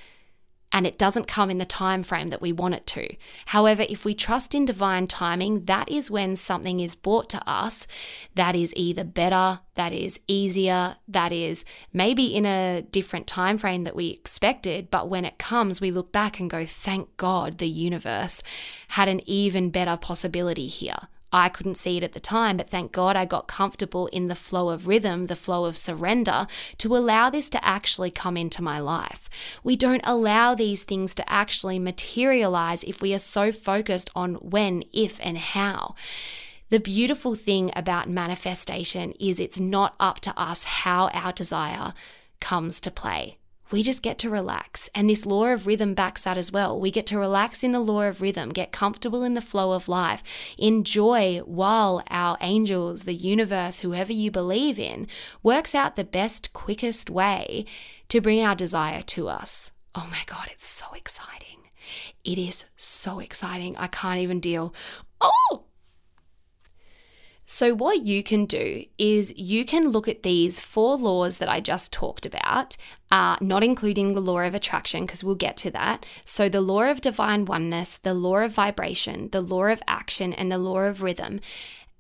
and 0.72 0.86
it 0.86 0.98
doesn't 0.98 1.28
come 1.28 1.50
in 1.50 1.58
the 1.58 1.66
time 1.66 2.04
frame 2.04 2.28
that 2.28 2.42
we 2.42 2.52
want 2.52 2.76
it 2.76 2.86
to. 2.88 3.16
However, 3.48 3.84
if 3.90 4.06
we 4.06 4.14
trust 4.14 4.54
in 4.54 4.66
divine 4.66 5.08
timing, 5.08 5.66
that 5.66 5.90
is 5.90 6.12
when 6.12 6.36
something 6.36 6.80
is 6.80 6.96
brought 6.96 7.30
to 7.30 7.42
us 7.50 7.88
that 8.36 8.56
is 8.56 8.74
either 8.76 9.04
better, 9.04 9.62
that 9.76 9.94
is 9.94 10.20
easier, 10.28 10.96
that 11.08 11.32
is 11.32 11.66
maybe 11.92 12.36
in 12.36 12.46
a 12.46 12.82
different 12.82 13.28
time 13.28 13.58
frame 13.58 13.84
that 13.84 13.96
we 13.96 14.10
expected, 14.10 14.92
but 14.92 15.10
when 15.10 15.26
it 15.26 15.38
comes, 15.38 15.82
we 15.82 15.92
look 15.92 16.12
back 16.12 16.40
and 16.40 16.50
go, 16.50 16.66
"Thank 16.66 17.18
God 17.18 17.58
the 17.58 17.68
universe 17.68 18.44
had 18.90 19.08
an 19.08 19.22
even 19.28 19.70
better 19.70 19.98
possibility 19.98 20.68
here." 20.68 21.08
I 21.32 21.50
couldn't 21.50 21.78
see 21.78 21.98
it 21.98 22.04
at 22.04 22.14
the 22.14 22.20
time, 22.20 22.58
but 22.58 22.70
thank 22.70 22.92
God 22.92 23.16
I 23.16 23.26
got 23.26 23.48
comfortable 23.48 24.08
in 24.08 24.28
the 24.28 24.36
flow 24.36 24.70
of 24.70 24.88
rhythm, 24.88 25.28
the 25.28 25.36
flow 25.36 25.66
of 25.66 25.78
surrender, 25.78 26.48
to 26.78 26.96
allow 26.96 27.30
this 27.30 27.50
to 27.52 27.66
actually 27.66 28.12
come 28.12 28.38
into 28.38 28.62
my 28.64 28.80
life. 28.80 29.60
We 29.64 29.76
don't 29.76 30.02
allow 30.04 30.56
these 30.56 30.84
things 30.84 31.14
to 31.16 31.32
actually 31.32 31.80
materialize 31.80 32.84
if 32.84 33.02
we 33.02 33.14
are 33.14 33.20
so 33.20 33.52
focused 33.52 34.10
on 34.16 34.36
when, 34.36 34.84
if, 34.92 35.20
and 35.22 35.38
how. 35.38 35.96
The 36.70 36.80
beautiful 36.80 37.34
thing 37.34 37.72
about 37.76 38.10
manifestation 38.10 39.14
is 39.14 39.40
it's 39.40 39.60
not 39.60 39.96
up 40.00 40.20
to 40.22 40.34
us 40.40 40.64
how 40.66 41.08
our 41.10 41.32
desire 41.32 41.94
comes 42.40 42.80
to 42.82 42.92
play 42.92 43.39
we 43.72 43.84
just 43.84 44.02
get 44.02 44.18
to 44.20 44.30
relax. 44.30 44.90
And 44.96 45.10
this 45.10 45.26
law 45.26 45.46
of 45.46 45.68
rhythm 45.68 45.94
backs 45.94 46.24
that 46.24 46.38
as 46.38 46.52
well. 46.52 46.80
We 46.80 46.92
get 46.92 47.06
to 47.08 47.18
relax 47.20 47.64
in 47.64 47.72
the 47.72 47.80
law 47.80 48.04
of 48.04 48.22
rhythm, 48.22 48.50
get 48.50 48.72
comfortable 48.72 49.24
in 49.24 49.34
the 49.34 49.42
flow 49.42 49.74
of 49.74 49.88
life, 49.88 50.56
enjoy 50.58 51.40
while 51.46 52.04
our 52.10 52.38
angels, 52.42 53.04
the 53.04 53.14
universe, 53.14 53.80
whoever 53.80 54.14
you 54.14 54.32
believe 54.32 54.80
in, 54.80 55.08
works 55.44 55.76
out 55.76 55.96
the 55.96 56.04
best, 56.04 56.54
quickest 56.54 57.10
way 57.10 57.66
to 58.08 58.22
bring 58.22 58.44
our 58.44 58.56
desire 58.56 59.02
to 59.04 59.28
us. 59.28 59.72
Oh 59.96 60.08
my 60.12 60.22
God, 60.26 60.48
it's 60.52 60.68
so 60.68 60.88
exciting. 60.96 61.70
It 62.24 62.38
is 62.38 62.66
so 62.76 63.20
exciting. 63.20 63.76
I 63.78 63.88
can't 63.88 64.20
even 64.20 64.40
deal. 64.40 64.74
Oh, 65.22 65.66
so, 67.52 67.74
what 67.74 68.04
you 68.04 68.22
can 68.22 68.46
do 68.46 68.84
is 69.00 69.36
you 69.36 69.66
can 69.66 69.88
look 69.88 70.08
at 70.08 70.22
these 70.22 70.60
four 70.60 70.96
laws 70.96 71.40
that 71.40 71.50
I 71.50 71.60
just 71.60 71.92
talked 71.92 72.28
about, 72.28 72.78
uh, 73.10 73.38
not 73.42 73.64
including 73.64 74.14
the 74.14 74.22
law 74.22 74.42
of 74.42 74.54
attraction, 74.54 75.04
because 75.04 75.24
we'll 75.24 75.34
get 75.34 75.58
to 75.58 75.72
that. 75.72 76.06
So, 76.26 76.48
the 76.48 76.62
law 76.62 76.84
of 76.84 77.02
divine 77.02 77.46
oneness, 77.46 77.98
the 77.98 78.14
law 78.14 78.38
of 78.42 78.52
vibration, 78.52 79.30
the 79.32 79.42
law 79.42 79.64
of 79.64 79.82
action, 79.88 80.32
and 80.32 80.52
the 80.52 80.60
law 80.60 80.82
of 80.82 81.02
rhythm, 81.02 81.40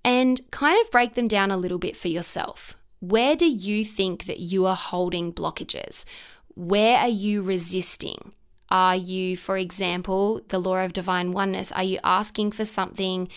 and 0.05 0.39
kind 0.51 0.79
of 0.79 0.91
break 0.91 1.15
them 1.15 1.27
down 1.27 1.49
a 1.49 1.57
little 1.57 1.79
bit 1.79 1.97
for 1.97 2.09
yourself. 2.09 2.77
Where 2.99 3.35
do 3.35 3.47
you 3.47 3.83
think 3.83 4.25
that 4.25 4.39
you 4.39 4.67
are 4.67 4.75
holding 4.75 5.33
blockages? 5.33 6.05
Where 6.53 6.99
are 6.99 7.07
you 7.07 7.41
resisting? 7.41 8.33
Are 8.69 8.95
you, 8.95 9.35
for 9.35 9.57
example, 9.57 10.41
the 10.49 10.59
law 10.59 10.83
of 10.83 10.93
divine 10.93 11.31
oneness, 11.31 11.71
are 11.71 11.81
you 11.81 11.97
asking 12.03 12.51
for 12.51 12.65
something 12.65 13.29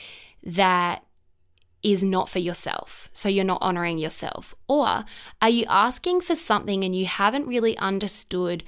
that 0.43 1.05
is 1.83 2.05
not 2.05 2.29
for 2.29 2.39
yourself. 2.39 3.09
So 3.13 3.29
you're 3.29 3.45
not 3.45 3.63
honoring 3.63 3.99
yourself. 3.99 4.55
Or 4.69 5.05
are 5.41 5.49
you 5.49 5.65
asking 5.69 6.21
for 6.21 6.35
something 6.35 6.85
and 6.85 6.95
you 6.95 7.07
haven't 7.07 7.47
really 7.47 7.77
understood 7.79 8.63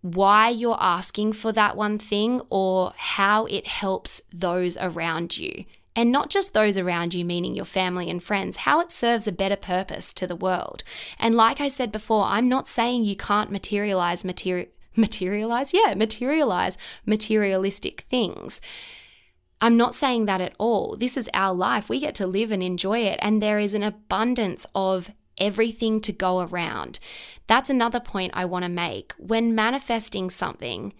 why 0.00 0.48
you're 0.48 0.80
asking 0.80 1.32
for 1.32 1.52
that 1.52 1.76
one 1.76 1.98
thing 1.98 2.40
or 2.50 2.92
how 2.96 3.46
it 3.46 3.66
helps 3.66 4.20
those 4.32 4.76
around 4.76 5.38
you? 5.38 5.64
And 5.96 6.10
not 6.10 6.28
just 6.28 6.54
those 6.54 6.76
around 6.76 7.14
you, 7.14 7.24
meaning 7.24 7.54
your 7.54 7.64
family 7.64 8.10
and 8.10 8.20
friends, 8.20 8.56
how 8.56 8.80
it 8.80 8.90
serves 8.90 9.28
a 9.28 9.32
better 9.32 9.56
purpose 9.56 10.12
to 10.14 10.26
the 10.26 10.34
world. 10.34 10.82
And 11.20 11.36
like 11.36 11.60
I 11.60 11.68
said 11.68 11.92
before, 11.92 12.24
I'm 12.24 12.48
not 12.48 12.66
saying 12.66 13.04
you 13.04 13.14
can't 13.14 13.52
materialize 13.52 14.24
material 14.24 14.66
materialize, 14.96 15.74
yeah, 15.74 15.94
materialize 15.94 16.78
materialistic 17.06 18.02
things. 18.02 18.60
I'm 19.64 19.78
not 19.78 19.94
saying 19.94 20.26
that 20.26 20.42
at 20.42 20.54
all. 20.58 20.94
This 20.94 21.16
is 21.16 21.30
our 21.32 21.54
life. 21.54 21.88
We 21.88 21.98
get 21.98 22.14
to 22.16 22.26
live 22.26 22.52
and 22.52 22.62
enjoy 22.62 22.98
it, 22.98 23.18
and 23.22 23.42
there 23.42 23.58
is 23.58 23.72
an 23.72 23.82
abundance 23.82 24.66
of 24.74 25.10
everything 25.38 26.02
to 26.02 26.12
go 26.12 26.40
around. 26.40 26.98
That's 27.46 27.70
another 27.70 27.98
point 27.98 28.32
I 28.34 28.44
want 28.44 28.66
to 28.66 28.68
make. 28.68 29.14
When 29.16 29.54
manifesting 29.54 30.28
something, 30.28 30.92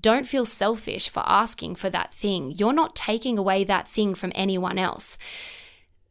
don't 0.00 0.26
feel 0.26 0.44
selfish 0.44 1.08
for 1.08 1.22
asking 1.26 1.76
for 1.76 1.90
that 1.90 2.12
thing. 2.12 2.50
You're 2.50 2.72
not 2.72 2.96
taking 2.96 3.38
away 3.38 3.62
that 3.62 3.86
thing 3.86 4.16
from 4.16 4.32
anyone 4.34 4.78
else. 4.78 5.16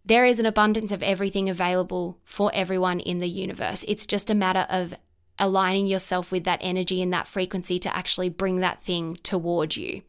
There 0.05 0.23
is 0.23 0.39
an 0.39 0.45
abundance 0.45 0.93
of 0.93 1.03
everything 1.03 1.49
available 1.49 2.19
for 2.23 2.51
everyone 2.53 3.01
in 3.01 3.17
the 3.17 3.27
universe. 3.27 3.83
It's 3.85 4.05
just 4.05 4.29
a 4.29 4.33
matter 4.33 4.65
of 4.69 4.93
aligning 5.37 5.87
yourself 5.87 6.31
with 6.31 6.45
that 6.45 6.59
energy 6.61 7.01
and 7.01 7.11
that 7.11 7.27
frequency 7.27 7.79
to 7.79 7.93
actually 7.93 8.29
bring 8.29 8.61
that 8.61 8.81
thing 8.81 9.17
toward 9.23 9.75
you. 9.75 10.03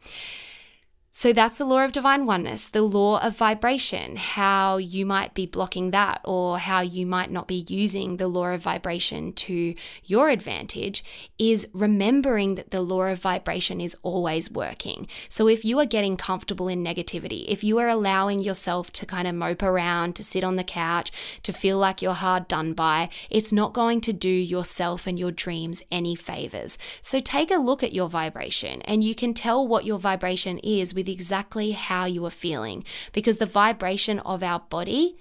So 1.14 1.34
that's 1.34 1.58
the 1.58 1.66
law 1.66 1.84
of 1.84 1.92
divine 1.92 2.24
oneness, 2.24 2.68
the 2.68 2.80
law 2.80 3.20
of 3.22 3.36
vibration, 3.36 4.16
how 4.16 4.78
you 4.78 5.04
might 5.04 5.34
be 5.34 5.44
blocking 5.44 5.90
that 5.90 6.22
or 6.24 6.58
how 6.58 6.80
you 6.80 7.04
might 7.04 7.30
not 7.30 7.46
be 7.46 7.66
using 7.68 8.16
the 8.16 8.28
law 8.28 8.46
of 8.46 8.62
vibration 8.62 9.34
to 9.34 9.74
your 10.04 10.30
advantage 10.30 11.04
is 11.38 11.68
remembering 11.74 12.54
that 12.54 12.70
the 12.70 12.80
law 12.80 13.02
of 13.02 13.18
vibration 13.18 13.78
is 13.78 13.94
always 14.02 14.50
working. 14.50 15.06
So 15.28 15.48
if 15.48 15.66
you 15.66 15.78
are 15.80 15.84
getting 15.84 16.16
comfortable 16.16 16.66
in 16.66 16.82
negativity, 16.82 17.44
if 17.46 17.62
you 17.62 17.76
are 17.78 17.88
allowing 17.88 18.40
yourself 18.40 18.90
to 18.92 19.04
kind 19.04 19.28
of 19.28 19.34
mope 19.34 19.62
around, 19.62 20.16
to 20.16 20.24
sit 20.24 20.42
on 20.42 20.56
the 20.56 20.64
couch, 20.64 21.40
to 21.42 21.52
feel 21.52 21.76
like 21.76 22.00
you're 22.00 22.14
hard 22.14 22.48
done 22.48 22.72
by, 22.72 23.10
it's 23.28 23.52
not 23.52 23.74
going 23.74 24.00
to 24.00 24.14
do 24.14 24.30
yourself 24.30 25.06
and 25.06 25.18
your 25.18 25.30
dreams 25.30 25.82
any 25.92 26.14
favors. 26.14 26.78
So 27.02 27.20
take 27.20 27.50
a 27.50 27.56
look 27.56 27.82
at 27.82 27.92
your 27.92 28.08
vibration 28.08 28.80
and 28.82 29.04
you 29.04 29.14
can 29.14 29.34
tell 29.34 29.68
what 29.68 29.84
your 29.84 29.98
vibration 29.98 30.58
is 30.60 30.94
with 31.02 31.08
exactly 31.08 31.72
how 31.72 32.04
you 32.04 32.24
are 32.24 32.30
feeling 32.30 32.84
because 33.12 33.38
the 33.38 33.46
vibration 33.60 34.20
of 34.20 34.40
our 34.40 34.60
body 34.60 35.16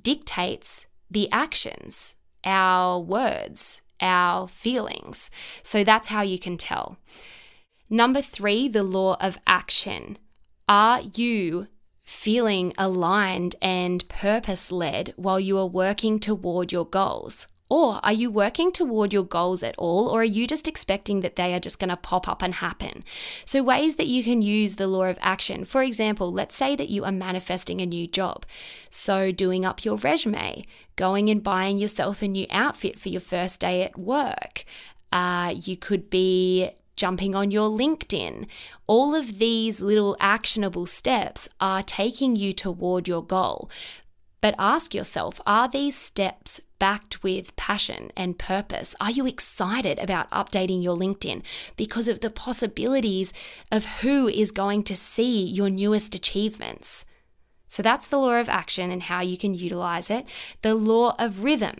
dictates 0.00 0.86
the 1.10 1.30
actions, 1.30 2.14
our 2.42 2.98
words, 2.98 3.82
our 4.00 4.48
feelings. 4.48 5.30
So 5.62 5.84
that's 5.84 6.08
how 6.08 6.22
you 6.22 6.38
can 6.38 6.56
tell. 6.56 6.96
Number 7.90 8.22
three, 8.22 8.66
the 8.66 8.82
law 8.82 9.18
of 9.20 9.36
action. 9.46 10.16
Are 10.70 11.02
you 11.02 11.66
feeling 12.00 12.72
aligned 12.78 13.56
and 13.60 14.08
purpose 14.08 14.72
led 14.72 15.12
while 15.16 15.38
you 15.38 15.58
are 15.58 15.66
working 15.66 16.18
toward 16.18 16.72
your 16.72 16.86
goals? 16.86 17.46
Or 17.70 18.00
are 18.02 18.12
you 18.12 18.30
working 18.30 18.72
toward 18.72 19.12
your 19.12 19.24
goals 19.24 19.62
at 19.62 19.74
all, 19.76 20.08
or 20.08 20.22
are 20.22 20.24
you 20.24 20.46
just 20.46 20.66
expecting 20.66 21.20
that 21.20 21.36
they 21.36 21.54
are 21.54 21.60
just 21.60 21.78
going 21.78 21.90
to 21.90 21.96
pop 21.96 22.26
up 22.26 22.42
and 22.42 22.54
happen? 22.54 23.04
So, 23.44 23.62
ways 23.62 23.96
that 23.96 24.06
you 24.06 24.24
can 24.24 24.40
use 24.40 24.76
the 24.76 24.86
law 24.86 25.04
of 25.04 25.18
action. 25.20 25.64
For 25.64 25.82
example, 25.82 26.32
let's 26.32 26.56
say 26.56 26.76
that 26.76 26.88
you 26.88 27.04
are 27.04 27.12
manifesting 27.12 27.80
a 27.80 27.86
new 27.86 28.06
job. 28.06 28.46
So, 28.88 29.32
doing 29.32 29.66
up 29.66 29.84
your 29.84 29.96
resume, 29.96 30.64
going 30.96 31.28
and 31.28 31.42
buying 31.42 31.78
yourself 31.78 32.22
a 32.22 32.28
new 32.28 32.46
outfit 32.50 32.98
for 32.98 33.10
your 33.10 33.20
first 33.20 33.60
day 33.60 33.82
at 33.82 33.98
work. 33.98 34.64
Uh, 35.12 35.54
you 35.54 35.76
could 35.76 36.08
be 36.10 36.70
jumping 36.96 37.34
on 37.34 37.50
your 37.50 37.70
LinkedIn. 37.70 38.46
All 38.86 39.14
of 39.14 39.38
these 39.38 39.80
little 39.80 40.16
actionable 40.20 40.84
steps 40.84 41.48
are 41.60 41.82
taking 41.82 42.36
you 42.36 42.52
toward 42.52 43.08
your 43.08 43.22
goal. 43.24 43.70
But 44.40 44.54
ask 44.58 44.94
yourself 44.94 45.40
are 45.46 45.68
these 45.68 45.96
steps 45.96 46.60
backed 46.78 47.22
with 47.22 47.56
passion 47.56 48.12
and 48.16 48.38
purpose? 48.38 48.94
Are 49.00 49.10
you 49.10 49.26
excited 49.26 49.98
about 49.98 50.30
updating 50.30 50.82
your 50.82 50.96
LinkedIn 50.96 51.42
because 51.76 52.08
of 52.08 52.20
the 52.20 52.30
possibilities 52.30 53.32
of 53.72 53.86
who 54.00 54.28
is 54.28 54.50
going 54.50 54.84
to 54.84 54.96
see 54.96 55.44
your 55.44 55.70
newest 55.70 56.14
achievements? 56.14 57.04
So 57.66 57.82
that's 57.82 58.08
the 58.08 58.18
law 58.18 58.40
of 58.40 58.48
action 58.48 58.90
and 58.90 59.02
how 59.02 59.20
you 59.20 59.36
can 59.36 59.54
utilize 59.54 60.10
it. 60.10 60.26
The 60.62 60.74
law 60.74 61.14
of 61.18 61.44
rhythm. 61.44 61.76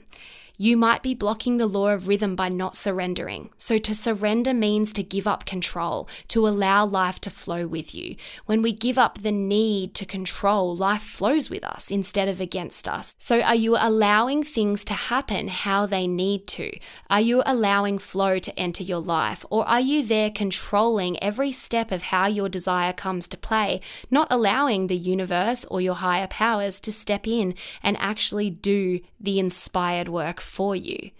You 0.60 0.76
might 0.76 1.04
be 1.04 1.14
blocking 1.14 1.58
the 1.58 1.68
law 1.68 1.90
of 1.90 2.08
rhythm 2.08 2.34
by 2.34 2.48
not 2.48 2.74
surrendering. 2.74 3.50
So, 3.56 3.78
to 3.78 3.94
surrender 3.94 4.52
means 4.52 4.92
to 4.94 5.04
give 5.04 5.28
up 5.28 5.44
control, 5.44 6.08
to 6.26 6.48
allow 6.48 6.84
life 6.84 7.20
to 7.20 7.30
flow 7.30 7.68
with 7.68 7.94
you. 7.94 8.16
When 8.46 8.60
we 8.60 8.72
give 8.72 8.98
up 8.98 9.18
the 9.18 9.30
need 9.30 9.94
to 9.94 10.04
control, 10.04 10.74
life 10.74 11.02
flows 11.02 11.48
with 11.48 11.62
us 11.62 11.92
instead 11.92 12.26
of 12.26 12.40
against 12.40 12.88
us. 12.88 13.14
So, 13.18 13.40
are 13.40 13.54
you 13.54 13.76
allowing 13.78 14.42
things 14.42 14.84
to 14.86 14.94
happen 14.94 15.46
how 15.46 15.86
they 15.86 16.08
need 16.08 16.48
to? 16.48 16.76
Are 17.08 17.20
you 17.20 17.44
allowing 17.46 18.00
flow 18.00 18.40
to 18.40 18.58
enter 18.58 18.82
your 18.82 19.00
life? 19.00 19.44
Or 19.50 19.64
are 19.68 19.80
you 19.80 20.04
there 20.04 20.28
controlling 20.28 21.22
every 21.22 21.52
step 21.52 21.92
of 21.92 22.02
how 22.02 22.26
your 22.26 22.48
desire 22.48 22.92
comes 22.92 23.28
to 23.28 23.36
play, 23.36 23.80
not 24.10 24.26
allowing 24.28 24.88
the 24.88 24.96
universe 24.96 25.64
or 25.66 25.80
your 25.80 25.94
higher 25.94 26.26
powers 26.26 26.80
to 26.80 26.90
step 26.90 27.28
in 27.28 27.54
and 27.80 27.96
actually 28.00 28.50
do 28.50 28.98
the 29.20 29.38
inspired 29.38 30.08
work 30.08 30.40
for 30.48 30.74
you. 30.74 31.10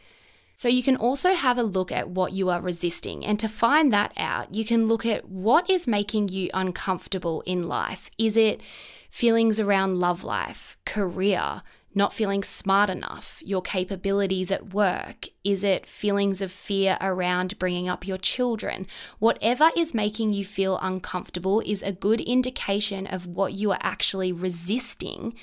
So 0.55 0.67
you 0.67 0.83
can 0.83 0.97
also 0.97 1.35
have 1.35 1.57
a 1.57 1.63
look 1.63 1.93
at 1.93 2.11
what 2.11 2.33
you 2.33 2.51
are 2.51 2.61
resisting. 2.61 3.25
And 3.25 3.39
to 3.39 3.49
find 3.49 3.93
that 3.93 4.13
out, 4.17 4.53
you 4.53 4.65
can 4.65 4.87
look 4.87 5.07
at 5.07 5.29
what 5.29 5.71
is 5.71 5.87
making 5.87 6.31
you 6.31 6.51
uncomfortable 6.53 7.43
in 7.43 7.69
life. 7.69 8.11
Is 8.19 8.37
it 8.37 8.61
feelings 9.09 9.61
around 9.61 10.01
love 10.01 10.25
life, 10.25 10.77
career, 10.85 11.63
not 11.95 12.13
feeling 12.13 12.43
smart 12.43 12.91
enough, 12.91 13.41
your 13.45 13.63
capabilities 13.63 14.51
at 14.51 14.75
work? 14.75 15.27
Is 15.45 15.63
it 15.63 15.87
feelings 15.87 16.43
of 16.43 16.51
fear 16.51 16.99
around 17.01 17.59
bringing 17.61 17.89
up 17.89 18.05
your 18.05 18.19
children? 18.19 18.89
Whatever 19.21 19.71
is 19.77 19.95
making 19.95 20.33
you 20.33 20.45
feel 20.45 20.81
uncomfortable 20.83 21.61
is 21.61 21.85
a 21.85 21.93
good 21.93 22.21
indication 22.21 23.07
of 23.07 23.29
what 23.29 23.53
you 23.53 23.71
are 23.71 23.79
actually 23.81 24.33
resisting 24.33 25.35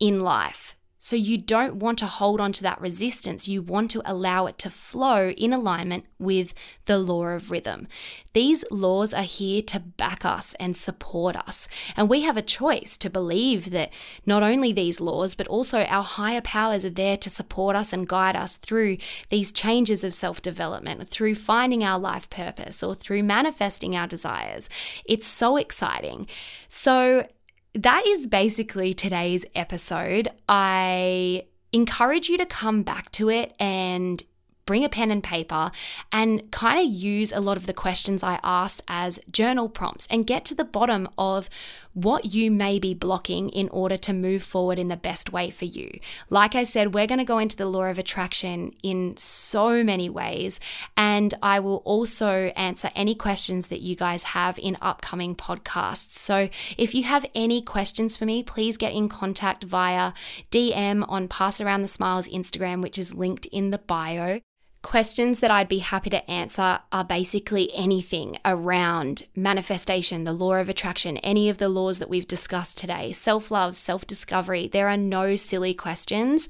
in 0.00 0.20
life. 0.20 0.77
So 0.98 1.14
you 1.14 1.38
don't 1.38 1.76
want 1.76 1.98
to 2.00 2.06
hold 2.06 2.40
on 2.40 2.52
to 2.52 2.62
that 2.64 2.80
resistance. 2.80 3.46
You 3.46 3.62
want 3.62 3.90
to 3.92 4.02
allow 4.04 4.46
it 4.46 4.58
to 4.58 4.70
flow 4.70 5.30
in 5.30 5.52
alignment 5.52 6.06
with 6.18 6.54
the 6.86 6.98
law 6.98 7.26
of 7.28 7.50
rhythm. 7.50 7.86
These 8.32 8.64
laws 8.70 9.14
are 9.14 9.22
here 9.22 9.62
to 9.62 9.78
back 9.78 10.24
us 10.24 10.54
and 10.58 10.76
support 10.76 11.36
us. 11.36 11.68
And 11.96 12.08
we 12.08 12.22
have 12.22 12.36
a 12.36 12.42
choice 12.42 12.96
to 12.98 13.10
believe 13.10 13.70
that 13.70 13.92
not 14.26 14.42
only 14.42 14.72
these 14.72 15.00
laws, 15.00 15.34
but 15.34 15.46
also 15.46 15.82
our 15.84 16.02
higher 16.02 16.40
powers 16.40 16.84
are 16.84 16.90
there 16.90 17.16
to 17.18 17.30
support 17.30 17.76
us 17.76 17.92
and 17.92 18.08
guide 18.08 18.34
us 18.34 18.56
through 18.56 18.98
these 19.28 19.52
changes 19.52 20.02
of 20.02 20.14
self 20.14 20.42
development, 20.42 21.06
through 21.08 21.36
finding 21.36 21.84
our 21.84 21.98
life 21.98 22.28
purpose, 22.28 22.82
or 22.82 22.94
through 22.94 23.22
manifesting 23.22 23.96
our 23.96 24.06
desires. 24.06 24.68
It's 25.04 25.26
so 25.26 25.56
exciting. 25.56 26.26
So, 26.68 27.26
that 27.74 28.06
is 28.06 28.26
basically 28.26 28.94
today's 28.94 29.44
episode. 29.54 30.28
I 30.48 31.44
encourage 31.72 32.28
you 32.28 32.38
to 32.38 32.46
come 32.46 32.82
back 32.82 33.10
to 33.12 33.28
it 33.28 33.54
and 33.60 34.22
bring 34.68 34.84
a 34.84 34.88
pen 34.90 35.10
and 35.10 35.24
paper 35.24 35.70
and 36.12 36.50
kind 36.50 36.78
of 36.78 36.84
use 36.84 37.32
a 37.32 37.40
lot 37.40 37.56
of 37.56 37.64
the 37.64 37.72
questions 37.72 38.22
I 38.22 38.38
asked 38.44 38.82
as 38.86 39.18
journal 39.32 39.70
prompts 39.70 40.06
and 40.10 40.26
get 40.26 40.44
to 40.44 40.54
the 40.54 40.62
bottom 40.62 41.08
of 41.16 41.48
what 41.94 42.34
you 42.34 42.50
may 42.50 42.78
be 42.78 42.92
blocking 42.92 43.48
in 43.48 43.70
order 43.70 43.96
to 43.96 44.12
move 44.12 44.42
forward 44.42 44.78
in 44.78 44.88
the 44.88 44.96
best 44.96 45.32
way 45.32 45.48
for 45.48 45.64
you. 45.64 45.88
Like 46.28 46.54
I 46.54 46.64
said, 46.64 46.92
we're 46.92 47.06
going 47.06 47.18
to 47.18 47.24
go 47.24 47.38
into 47.38 47.56
the 47.56 47.64
law 47.64 47.84
of 47.84 47.98
attraction 47.98 48.74
in 48.82 49.16
so 49.16 49.82
many 49.82 50.10
ways, 50.10 50.60
and 50.98 51.32
I 51.42 51.60
will 51.60 51.82
also 51.86 52.52
answer 52.54 52.90
any 52.94 53.14
questions 53.14 53.68
that 53.68 53.80
you 53.80 53.96
guys 53.96 54.22
have 54.22 54.58
in 54.58 54.76
upcoming 54.82 55.34
podcasts. 55.34 56.12
So 56.12 56.50
if 56.76 56.94
you 56.94 57.04
have 57.04 57.24
any 57.34 57.62
questions 57.62 58.18
for 58.18 58.26
me, 58.26 58.42
please 58.42 58.76
get 58.76 58.92
in 58.92 59.08
contact 59.08 59.64
via 59.64 60.12
DM 60.50 61.06
on 61.08 61.26
Pass 61.26 61.58
Around 61.58 61.80
the 61.80 61.88
Smiles 61.88 62.28
Instagram, 62.28 62.82
which 62.82 62.98
is 62.98 63.14
linked 63.14 63.46
in 63.46 63.70
the 63.70 63.78
bio. 63.78 64.40
Questions 64.82 65.40
that 65.40 65.50
I'd 65.50 65.68
be 65.68 65.78
happy 65.78 66.08
to 66.10 66.30
answer 66.30 66.78
are 66.92 67.04
basically 67.04 67.74
anything 67.74 68.38
around 68.44 69.24
manifestation, 69.34 70.22
the 70.22 70.32
law 70.32 70.54
of 70.54 70.68
attraction, 70.68 71.16
any 71.18 71.48
of 71.48 71.58
the 71.58 71.68
laws 71.68 71.98
that 71.98 72.08
we've 72.08 72.28
discussed 72.28 72.78
today, 72.78 73.10
self 73.10 73.50
love, 73.50 73.74
self 73.74 74.06
discovery. 74.06 74.68
There 74.68 74.88
are 74.88 74.96
no 74.96 75.34
silly 75.34 75.74
questions. 75.74 76.48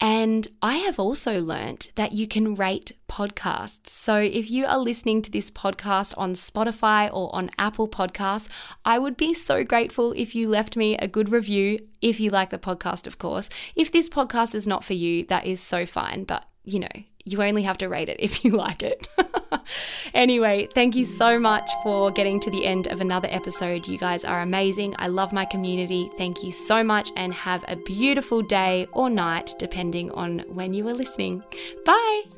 And 0.00 0.46
I 0.62 0.76
have 0.76 0.98
also 0.98 1.40
learnt 1.40 1.90
that 1.96 2.12
you 2.12 2.28
can 2.28 2.54
rate 2.54 2.92
podcasts. 3.08 3.88
So 3.88 4.16
if 4.16 4.48
you 4.48 4.64
are 4.66 4.78
listening 4.78 5.22
to 5.22 5.30
this 5.30 5.50
podcast 5.50 6.14
on 6.16 6.34
Spotify 6.34 7.12
or 7.12 7.34
on 7.34 7.50
Apple 7.58 7.88
Podcasts, 7.88 8.48
I 8.84 8.98
would 9.00 9.16
be 9.16 9.34
so 9.34 9.64
grateful 9.64 10.12
if 10.12 10.36
you 10.36 10.48
left 10.48 10.76
me 10.76 10.96
a 10.96 11.08
good 11.08 11.30
review, 11.30 11.80
if 12.00 12.20
you 12.20 12.30
like 12.30 12.50
the 12.50 12.58
podcast, 12.58 13.08
of 13.08 13.18
course. 13.18 13.48
If 13.74 13.90
this 13.90 14.08
podcast 14.08 14.54
is 14.54 14.68
not 14.68 14.84
for 14.84 14.94
you, 14.94 15.24
that 15.24 15.46
is 15.46 15.60
so 15.60 15.84
fine. 15.84 16.22
But, 16.22 16.44
you 16.62 16.78
know, 16.78 16.88
you 17.30 17.42
only 17.42 17.62
have 17.62 17.78
to 17.78 17.88
rate 17.88 18.08
it 18.08 18.16
if 18.20 18.44
you 18.44 18.50
like 18.64 18.82
it. 18.82 19.08
anyway, 20.14 20.68
thank 20.74 20.94
you 20.94 21.04
so 21.04 21.38
much 21.38 21.70
for 21.82 22.10
getting 22.10 22.40
to 22.40 22.50
the 22.50 22.66
end 22.66 22.86
of 22.88 23.00
another 23.00 23.28
episode. 23.30 23.86
You 23.86 23.98
guys 23.98 24.24
are 24.24 24.40
amazing. 24.40 24.94
I 24.98 25.08
love 25.08 25.32
my 25.32 25.44
community. 25.44 26.10
Thank 26.16 26.42
you 26.42 26.52
so 26.52 26.82
much 26.82 27.10
and 27.16 27.32
have 27.34 27.64
a 27.68 27.76
beautiful 27.76 28.42
day 28.42 28.86
or 28.92 29.10
night, 29.10 29.54
depending 29.58 30.10
on 30.12 30.40
when 30.48 30.72
you 30.72 30.86
are 30.88 30.94
listening. 30.94 31.42
Bye. 31.84 32.37